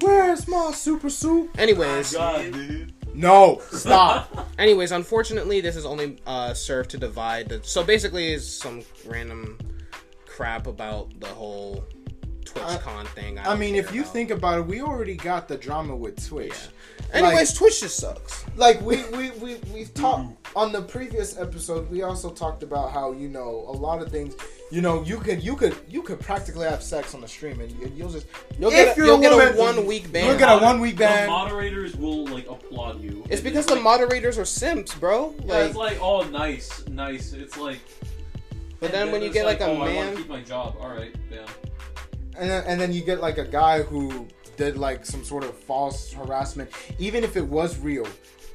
Where's 0.00 0.46
my 0.46 0.72
super 0.72 1.08
suit? 1.10 1.50
anyways 1.58 2.12
God, 2.12 2.52
dude. 2.52 2.92
No, 3.14 3.62
stop. 3.70 4.50
anyways 4.58 4.92
unfortunately 4.92 5.60
this 5.62 5.74
is 5.74 5.86
only 5.86 6.18
uh 6.26 6.52
served 6.54 6.90
to 6.90 6.98
divide 6.98 7.48
the 7.48 7.60
so 7.64 7.82
basically 7.82 8.32
is 8.32 8.46
some 8.46 8.82
random 9.06 9.58
crap 10.26 10.66
about 10.66 11.18
the 11.18 11.26
whole 11.28 11.82
TwitchCon 12.44 13.06
thing 13.08 13.38
I 13.38 13.44
don't 13.44 13.58
mean, 13.58 13.74
if 13.74 13.92
you 13.94 14.02
about. 14.02 14.12
think 14.12 14.30
about 14.30 14.58
it, 14.60 14.66
we 14.66 14.80
already 14.82 15.16
got 15.16 15.48
the 15.48 15.56
drama 15.56 15.96
with 15.96 16.24
Twitch. 16.28 16.54
Anyways 17.12 17.52
twitch 17.52 17.80
just 17.80 17.96
sucks 17.98 18.44
like 18.56 18.80
we 18.82 19.02
we 19.10 19.30
we 19.32 19.56
we've 19.72 19.92
talked 19.94 20.32
on 20.56 20.72
the 20.72 20.82
previous 20.82 21.38
episode 21.38 21.88
we 21.90 22.02
also 22.02 22.30
talked 22.30 22.62
about 22.62 22.90
how 22.92 23.12
you 23.12 23.28
know 23.28 23.64
a 23.68 23.72
lot 23.72 24.02
of 24.02 24.10
things 24.10 24.34
you 24.70 24.80
know 24.80 25.02
you 25.02 25.18
could 25.18 25.42
you 25.42 25.54
could 25.56 25.76
you 25.88 26.02
could 26.02 26.18
practically 26.20 26.66
have 26.66 26.82
sex 26.82 27.14
on 27.14 27.20
the 27.20 27.28
stream 27.28 27.60
and 27.60 27.70
you- 27.72 27.92
you'll 27.94 28.10
just 28.10 28.26
You'll 28.58 28.70
if 28.70 28.76
get 28.76 28.96
a- 28.96 28.98
you're 28.98 29.06
you'll 29.06 29.18
get 29.18 29.32
a 29.32 29.58
one-week 29.58 30.10
ban. 30.12 30.26
you'll 30.26 30.38
get 30.38 30.48
a 30.48 30.58
one 30.58 30.80
week 30.80 30.96
ban. 30.96 31.26
The 31.26 31.30
moderators 31.30 31.94
will 31.96 32.26
like 32.26 32.48
applaud 32.48 33.00
you. 33.02 33.22
it's 33.28 33.36
And 33.36 33.44
because 33.44 33.66
the 33.66 33.74
like, 33.74 33.84
moderators 33.84 34.38
are 34.38 34.44
simps 34.44 34.94
bro 34.94 35.34
Yeah, 35.44 35.58
it's 35.66 35.76
like 35.76 35.98
oh 36.00 36.22
nice, 36.24 36.86
nice. 36.88 37.32
It's 37.32 37.56
like. 37.56 37.80
but 38.80 38.86
and 38.86 38.94
then 38.94 39.12
when 39.12 39.22
you 39.22 39.30
get 39.30 39.44
like, 39.46 39.60
a 39.60 39.66
oh, 39.66 39.74
I 39.74 39.78
want 39.78 39.92
man 39.94 40.10
to 40.12 40.16
keep 40.18 40.28
my 40.28 40.40
job. 40.40 40.76
All 40.80 40.88
right, 40.88 41.14
yeah. 41.30 41.46
and 42.38 42.50
then, 42.50 42.64
and 42.66 42.80
then 42.80 42.92
you 42.92 43.02
get 43.02 43.20
like 43.20 43.38
a 43.38 43.44
guy 43.44 43.82
who 43.82 44.26
did 44.56 44.76
like 44.76 45.04
some 45.06 45.22
sort 45.24 45.44
of 45.44 45.56
false 45.56 46.12
harassment 46.12 46.70
even 46.98 47.22
if 47.24 47.36
it 47.36 47.46
was 47.46 47.78
real 47.78 48.06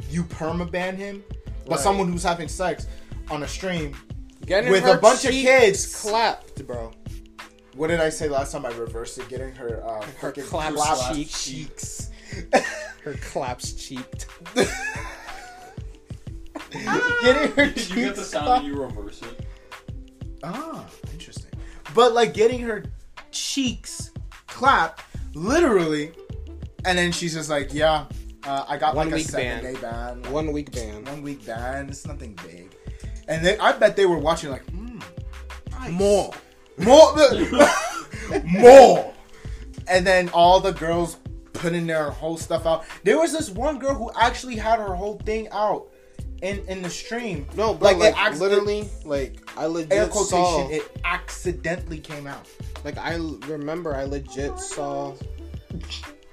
you 0.10 0.24
permaban 0.24 0.96
him 0.96 1.24
but 1.66 1.72
Right. 1.72 1.80
someone 1.80 2.12
who's 2.12 2.24
having 2.24 2.48
sex 2.48 2.88
on 3.30 3.44
a 3.44 3.48
stream 3.48 3.96
Getting 4.46 4.72
with 4.72 4.86
a 4.86 4.98
bunch 4.98 5.24
of 5.26 5.32
kids. 5.32 6.02
clapped, 6.02 6.66
bro. 6.66 6.92
what 7.76 7.88
did 7.88 8.00
i 8.02 8.10
say 8.10 8.28
last 8.28 8.52
time 8.52 8.66
i 8.66 8.70
reversed 8.70 9.18
it 9.20 9.30
getting 9.30 9.54
her 9.56 9.84
uh 9.88 10.02
Her 10.20 10.32
freaking 10.32 10.46
clap 10.48 10.74
clap 10.74 11.14
cheek. 11.16 11.30
cheeks 11.30 12.10
Her 13.04 13.14
claps 13.16 13.74
cheeked. 13.74 14.28
getting 17.24 17.52
her 17.54 17.66
you 17.66 17.72
cheeks 17.74 17.88
get 17.94 18.16
the 18.16 18.24
sound 18.24 18.46
clapped. 18.46 18.64
and 18.66 18.74
you 18.76 18.82
reverse 18.82 19.22
it. 19.22 19.46
Ah, 20.44 20.86
interesting. 21.12 21.52
But 21.94 22.14
like 22.14 22.34
getting 22.34 22.60
her 22.62 22.84
cheeks 23.32 24.12
clapped, 24.48 25.02
literally, 25.34 26.12
and 26.86 26.98
then 26.98 27.12
she's 27.12 27.34
just 27.34 27.50
like, 27.50 27.74
"Yeah, 27.74 28.06
uh, 28.46 28.66
I 28.68 28.78
got 28.78 28.96
One 28.96 29.10
like 29.10 29.22
a 29.22 29.24
seven 29.26 29.62
ban. 29.62 29.74
day 29.74 29.80
ban, 29.80 30.22
like, 30.24 30.32
One 30.32 30.52
week 30.52 30.72
ban. 30.72 31.06
one 31.06 31.22
week 31.22 31.46
ban. 31.46 31.90
It's 31.90 32.06
nothing 32.06 32.38
big." 32.46 32.76
And 33.28 33.46
then 33.46 33.60
I 33.62 33.72
bet 33.74 33.96
they 33.96 34.06
were 34.06 34.18
watching 34.18 34.50
like, 34.50 34.66
hmm, 34.70 35.00
nice. 35.72 35.92
More. 35.92 36.32
more, 36.78 37.16
more." 38.44 39.14
And 39.88 40.06
then 40.06 40.30
all 40.30 40.60
the 40.60 40.72
girls 40.74 41.18
putting 41.54 41.86
their 41.86 42.10
whole 42.10 42.38
stuff 42.38 42.66
out. 42.66 42.86
There 43.04 43.20
was 43.20 43.32
this 43.32 43.50
one 43.50 43.78
girl 43.78 43.94
who 43.94 44.12
actually 44.20 44.56
had 44.56 44.80
her 44.80 44.96
whole 44.96 45.18
thing 45.20 45.48
out 45.52 45.91
in 46.42 46.60
in 46.68 46.82
the 46.82 46.90
stream. 46.90 47.46
No, 47.56 47.74
bro, 47.74 47.90
Like, 47.92 47.98
like, 47.98 48.18
acc- 48.18 48.40
literally, 48.40 48.90
like 49.06 49.42
I 49.58 49.66
legit 49.68 49.92
Air 49.94 50.12
saw. 50.12 50.68
it 50.70 50.98
accidentally 51.06 52.00
came 52.00 52.28
out. 52.28 52.48
Like 52.84 52.98
I 52.98 53.16
remember, 53.48 53.96
I 53.96 54.06
legit 54.06 54.58
saw. 54.60 55.14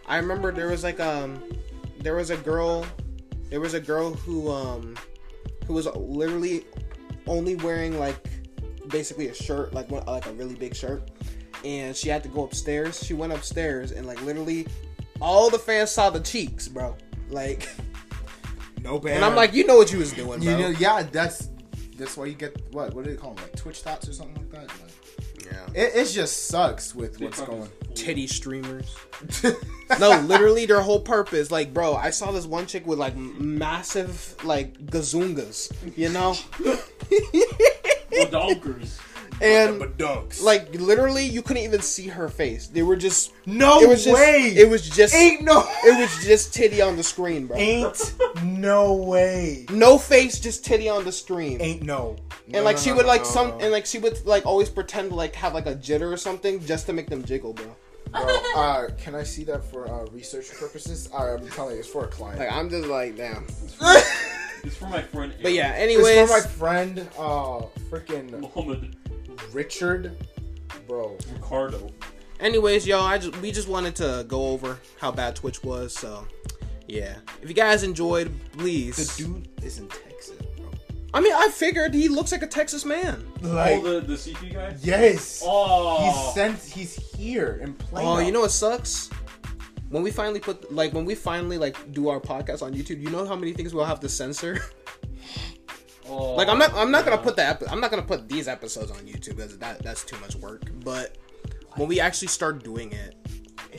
I 0.06 0.16
remember 0.16 0.52
there 0.52 0.68
was 0.68 0.82
like 0.82 1.00
um, 1.00 1.42
there 2.00 2.14
was 2.14 2.30
a 2.30 2.36
girl, 2.36 2.86
there 3.50 3.60
was 3.60 3.74
a 3.74 3.80
girl 3.80 4.14
who 4.14 4.50
um, 4.50 4.96
who 5.66 5.74
was 5.74 5.86
literally 5.86 6.64
only 7.26 7.56
wearing 7.56 7.98
like 7.98 8.16
basically 8.88 9.28
a 9.28 9.34
shirt, 9.34 9.74
like 9.74 9.90
one, 9.90 10.04
like 10.06 10.26
a 10.26 10.32
really 10.32 10.54
big 10.54 10.74
shirt, 10.74 11.10
and 11.64 11.94
she 11.94 12.08
had 12.08 12.22
to 12.22 12.28
go 12.30 12.44
upstairs. 12.44 13.04
She 13.04 13.12
went 13.12 13.32
upstairs 13.34 13.92
and 13.92 14.06
like 14.06 14.22
literally, 14.22 14.66
all 15.20 15.50
the 15.50 15.58
fans 15.58 15.90
saw 15.90 16.08
the 16.08 16.20
cheeks, 16.20 16.68
bro. 16.68 16.96
Like, 17.28 17.68
No 18.88 18.98
ban. 18.98 19.16
and 19.16 19.24
I'm 19.24 19.34
like, 19.34 19.52
you 19.52 19.66
know 19.66 19.76
what 19.76 19.92
you 19.92 19.98
was 19.98 20.12
doing, 20.12 20.40
bro. 20.40 20.50
You 20.50 20.56
know, 20.56 20.68
yeah, 20.70 21.02
that's 21.02 21.50
that's 21.98 22.16
why 22.16 22.24
you 22.24 22.34
get 22.34 22.56
what 22.72 22.94
what 22.94 23.04
do 23.04 23.10
they 23.10 23.16
call 23.16 23.34
them 23.34 23.44
like 23.44 23.54
Twitch 23.54 23.80
thoughts 23.80 24.08
or 24.08 24.14
something 24.14 24.34
like 24.36 24.50
that. 24.50 24.68
Like, 24.80 25.44
yeah. 25.44 25.66
it, 25.74 25.94
it 25.94 26.06
just 26.06 26.46
sucks 26.46 26.94
with 26.94 27.20
what's 27.20 27.38
going. 27.38 27.64
full. 27.64 27.94
Titty 27.94 28.26
streamers. 28.26 28.96
no, 30.00 30.18
literally 30.20 30.64
their 30.64 30.80
whole 30.80 31.00
purpose. 31.00 31.50
Like, 31.50 31.74
bro, 31.74 31.96
I 31.96 32.08
saw 32.08 32.30
this 32.30 32.46
one 32.46 32.64
chick 32.64 32.86
with 32.86 32.98
like 32.98 33.14
massive 33.14 34.34
like 34.42 34.78
gazungas, 34.86 35.70
you 35.94 36.08
know, 36.08 36.32
Badonkers. 38.10 38.98
And 39.40 39.80
dunks. 39.98 40.42
like 40.42 40.74
literally 40.74 41.24
you 41.24 41.42
couldn't 41.42 41.62
even 41.62 41.80
see 41.80 42.08
her 42.08 42.28
face. 42.28 42.66
They 42.66 42.82
were 42.82 42.96
just 42.96 43.32
no 43.46 43.80
it 43.80 43.88
was 43.88 44.04
just 44.04 44.14
way. 44.14 44.52
it 44.56 44.68
was 44.68 44.88
just 44.88 45.14
ain't 45.14 45.42
no 45.42 45.68
it 45.84 45.98
was 45.98 46.24
just 46.24 46.52
titty 46.54 46.82
on 46.82 46.96
the 46.96 47.02
screen, 47.02 47.46
bro. 47.46 47.56
ain't 47.56 48.14
no 48.44 48.94
way. 48.94 49.66
No 49.70 49.98
face, 49.98 50.38
just 50.38 50.64
titty 50.64 50.88
on 50.88 51.04
the 51.04 51.12
screen. 51.12 51.60
Ain't 51.60 51.82
no. 51.82 52.16
and 52.52 52.64
like 52.64 52.78
she 52.78 52.92
would 52.92 53.06
like 53.06 53.24
some 53.24 53.52
and 53.60 53.70
like 53.70 53.86
she 53.86 53.98
would 53.98 54.24
like 54.26 54.46
always 54.46 54.68
pretend 54.68 55.10
to 55.10 55.14
like 55.14 55.34
have 55.34 55.54
like 55.54 55.66
a 55.66 55.74
jitter 55.74 56.12
or 56.12 56.16
something 56.16 56.64
just 56.64 56.86
to 56.86 56.92
make 56.92 57.08
them 57.08 57.24
jiggle, 57.24 57.52
bro. 57.52 57.76
Bro, 58.10 58.40
uh, 58.56 58.88
can 58.96 59.14
I 59.14 59.22
see 59.22 59.44
that 59.44 59.62
for 59.62 59.86
uh, 59.86 60.06
research 60.12 60.50
purposes? 60.58 61.10
Uh, 61.12 61.36
I'm 61.36 61.48
telling 61.50 61.74
you, 61.74 61.80
it's 61.80 61.88
for 61.88 62.04
a 62.04 62.08
client. 62.08 62.38
Like 62.38 62.50
I'm 62.50 62.70
just 62.70 62.86
like 62.86 63.16
damn. 63.16 63.46
It's 64.64 64.76
for 64.76 64.86
my 64.88 65.02
friend. 65.02 65.34
But 65.42 65.52
yeah, 65.52 65.72
anyways, 65.72 66.06
it's 66.06 66.32
for 66.32 66.38
my 66.38 66.46
friend, 66.46 67.08
uh, 67.18 67.66
freaking 67.90 68.40
Mohammed 68.40 68.96
Richard, 69.52 70.16
bro. 70.86 71.16
Ricardo. 71.34 71.90
anyways, 72.40 72.86
y'all, 72.86 73.04
I 73.06 73.18
just 73.18 73.36
we 73.40 73.50
just 73.52 73.68
wanted 73.68 73.96
to 73.96 74.24
go 74.28 74.46
over 74.48 74.78
how 75.00 75.10
bad 75.10 75.36
Twitch 75.36 75.62
was. 75.64 75.92
So, 75.94 76.26
yeah, 76.86 77.16
if 77.42 77.48
you 77.48 77.54
guys 77.54 77.82
enjoyed, 77.82 78.32
please. 78.52 78.96
The 79.16 79.24
dude 79.24 79.48
is 79.64 79.78
in 79.78 79.88
Texas, 79.88 80.36
bro. 80.56 80.70
I 81.14 81.20
mean, 81.20 81.32
I 81.34 81.48
figured 81.48 81.94
he 81.94 82.08
looks 82.08 82.32
like 82.32 82.42
a 82.42 82.46
Texas 82.46 82.84
man. 82.84 83.24
Like, 83.40 83.80
oh, 83.82 84.00
the 84.00 84.06
the 84.06 84.14
CP 84.14 84.52
guy. 84.54 84.74
yes. 84.82 85.42
Oh, 85.44 86.04
He's 86.04 86.34
sent. 86.34 86.58
He's 86.60 86.94
here 87.14 87.60
in 87.62 87.74
Plano. 87.74 88.08
Oh, 88.08 88.18
you 88.18 88.32
know 88.32 88.40
what 88.42 88.50
sucks? 88.50 89.10
When 89.90 90.02
we 90.02 90.10
finally 90.10 90.38
put 90.38 90.70
like 90.70 90.92
when 90.92 91.06
we 91.06 91.14
finally 91.14 91.56
like 91.56 91.92
do 91.92 92.08
our 92.10 92.20
podcast 92.20 92.62
on 92.62 92.74
YouTube, 92.74 93.00
you 93.00 93.08
know 93.10 93.24
how 93.26 93.34
many 93.36 93.54
things 93.54 93.72
we'll 93.72 93.86
have 93.86 94.00
to 94.00 94.08
censor. 94.08 94.60
Oh, 96.08 96.34
like 96.34 96.48
I'm 96.48 96.58
not 96.58 96.74
I'm 96.74 96.90
not 96.90 97.04
gonna 97.04 97.16
yeah. 97.16 97.22
put 97.22 97.36
that 97.36 97.62
I'm 97.70 97.80
not 97.80 97.90
gonna 97.90 98.02
put 98.02 98.28
these 98.28 98.48
episodes 98.48 98.90
on 98.90 98.98
YouTube 98.98 99.36
because 99.36 99.58
that 99.58 99.82
that's 99.82 100.04
too 100.04 100.18
much 100.20 100.36
work. 100.36 100.62
But 100.84 101.16
when 101.76 101.88
we 101.88 102.00
actually 102.00 102.28
start 102.28 102.64
doing 102.64 102.92
it, 102.92 103.14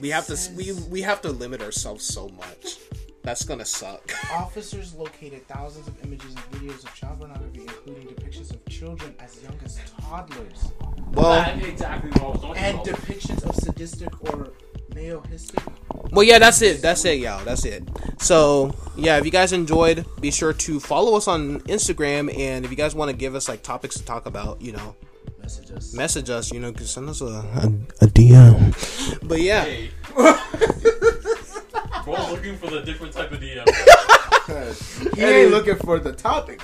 we 0.01 0.09
It 0.09 0.13
have 0.13 0.27
to 0.27 0.37
we 0.55 0.73
we 0.89 1.01
have 1.01 1.21
to 1.21 1.31
limit 1.31 1.61
ourselves 1.61 2.05
so 2.05 2.29
much. 2.29 2.77
That's 3.23 3.43
gonna 3.43 3.65
suck. 3.65 4.11
Officers 4.33 4.93
located 4.93 5.45
thousands 5.47 5.87
of 5.87 6.03
images 6.03 6.33
and 6.35 6.43
videos 6.51 6.83
of 6.83 6.93
child 6.95 7.19
pornography, 7.19 7.61
including 7.61 8.07
depictions 8.07 8.51
of 8.51 8.65
children 8.67 9.13
as 9.19 9.41
young 9.43 9.59
as 9.65 9.79
toddlers, 10.01 10.71
Well, 11.11 11.43
That's 11.43 11.65
exactly 11.67 12.11
what 12.11 12.21
I 12.21 12.27
was 12.27 12.41
talking 12.41 12.57
and 12.63 12.77
depictions 12.79 13.43
of 13.43 13.55
sadistic 13.55 14.09
or 14.33 14.53
masochistic. 14.95 15.63
Well, 16.11 16.23
yeah, 16.23 16.39
that's 16.39 16.61
it. 16.61 16.81
That's 16.81 17.05
it, 17.05 17.19
y'all. 17.19 17.43
That's 17.45 17.65
it. 17.65 17.83
So, 18.19 18.75
yeah, 18.95 19.17
if 19.17 19.25
you 19.25 19.31
guys 19.31 19.53
enjoyed, 19.53 20.05
be 20.19 20.31
sure 20.31 20.53
to 20.53 20.79
follow 20.79 21.15
us 21.15 21.27
on 21.27 21.59
Instagram. 21.61 22.35
And 22.37 22.65
if 22.65 22.71
you 22.71 22.77
guys 22.77 22.95
want 22.95 23.11
to 23.11 23.15
give 23.17 23.35
us 23.35 23.47
like 23.47 23.61
topics 23.63 23.95
to 23.97 24.05
talk 24.05 24.25
about, 24.25 24.59
you 24.61 24.71
know, 24.71 24.95
Messages. 25.39 25.93
message 25.95 26.29
us. 26.29 26.51
You 26.51 26.59
know, 26.59 26.71
cause 26.73 26.89
send 26.91 27.09
us 27.09 27.21
a 27.21 27.25
a, 27.25 27.71
a 28.01 28.07
DM. 28.07 29.27
But 29.27 29.41
yeah, 29.41 29.63
Hey. 29.65 29.89
Bro, 32.05 32.31
looking 32.31 32.57
for 32.57 32.69
the 32.71 32.81
different 32.81 33.13
type 33.13 33.31
of 33.31 33.39
DM. 33.39 35.15
he 35.15 35.23
ain't 35.23 35.51
looking 35.51 35.75
for 35.75 35.99
the 35.99 36.11
topic. 36.13 36.61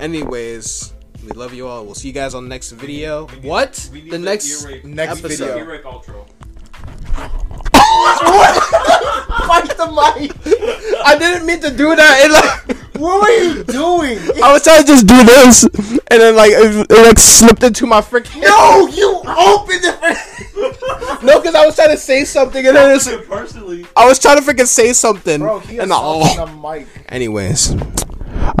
anyways, 0.00 0.92
we 1.22 1.28
love 1.30 1.54
you 1.54 1.66
all. 1.68 1.84
We'll 1.84 1.94
see 1.94 2.08
you 2.08 2.14
guys 2.14 2.34
on 2.34 2.42
the 2.44 2.48
next 2.48 2.72
video. 2.72 3.26
We 3.26 3.34
need- 3.36 3.44
what? 3.44 3.88
we 3.92 4.02
need 4.02 4.10
The 4.12 4.18
next 4.18 4.66
Next 4.84 5.18
episode. 5.24 5.54
video. 5.58 5.82
outro. 5.82 6.26
Fight 9.66 9.76
the 9.76 9.86
mic. 9.86 10.32
I 11.04 11.18
didn't 11.18 11.46
mean 11.46 11.60
to 11.60 11.70
do 11.70 11.94
that. 11.96 12.20
It, 12.24 12.30
like, 12.30 12.76
What 12.96 13.22
were 13.22 13.28
you 13.28 13.64
doing? 13.64 14.18
I 14.42 14.52
was 14.52 14.62
trying 14.62 14.82
to 14.82 14.86
just 14.86 15.06
do 15.06 15.24
this, 15.24 15.64
and 15.64 16.20
then 16.20 16.36
like 16.36 16.52
it, 16.52 16.86
it 16.88 17.06
like 17.06 17.18
slipped 17.18 17.62
into 17.64 17.86
my 17.86 18.00
freaking. 18.00 18.40
No, 18.40 18.86
you 18.86 19.20
opened 19.26 19.80
it. 19.84 19.94
For- 20.78 21.24
no, 21.26 21.40
because 21.40 21.56
I 21.56 21.66
was 21.66 21.74
trying 21.74 21.90
to 21.90 21.96
say 21.96 22.24
something, 22.24 22.64
and 22.64 22.76
then 22.76 22.94
it's, 22.94 23.08
Personally, 23.26 23.84
I 23.96 24.06
was 24.06 24.20
trying 24.20 24.36
to 24.38 24.42
freaking 24.42 24.68
say 24.68 24.92
something, 24.92 25.40
Bro, 25.40 25.60
he 25.60 25.78
and 25.78 25.90
assaulted 25.90 26.38
oh. 26.38 26.46
the 26.46 26.52
mic. 26.52 26.86
Anyways, 27.08 27.72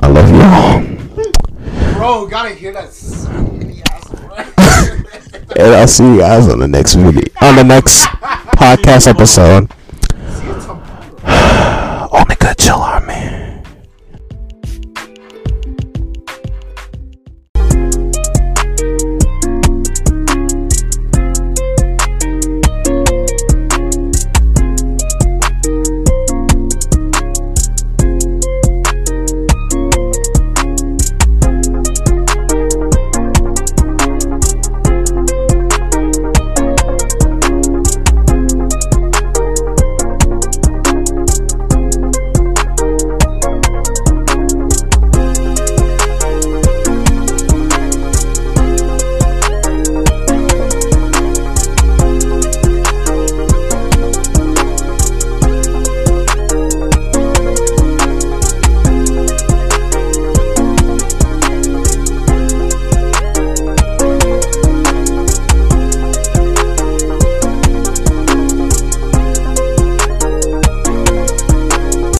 I 0.02 0.08
love 0.08 0.28
you 0.28 0.42
all. 0.42 1.94
Bro, 1.94 2.26
gotta 2.26 2.54
hear 2.54 2.72
that. 2.72 2.92
sweaty 2.92 3.82
ass 3.90 4.10
breath. 4.20 5.50
And 5.56 5.74
I'll 5.74 5.86
see 5.86 6.04
you 6.04 6.18
guys 6.18 6.48
on 6.48 6.58
the 6.58 6.66
next 6.66 6.94
video, 6.94 7.22
on 7.40 7.54
the 7.54 7.62
next 7.62 8.04
podcast 8.56 9.06
episode. 9.06 9.70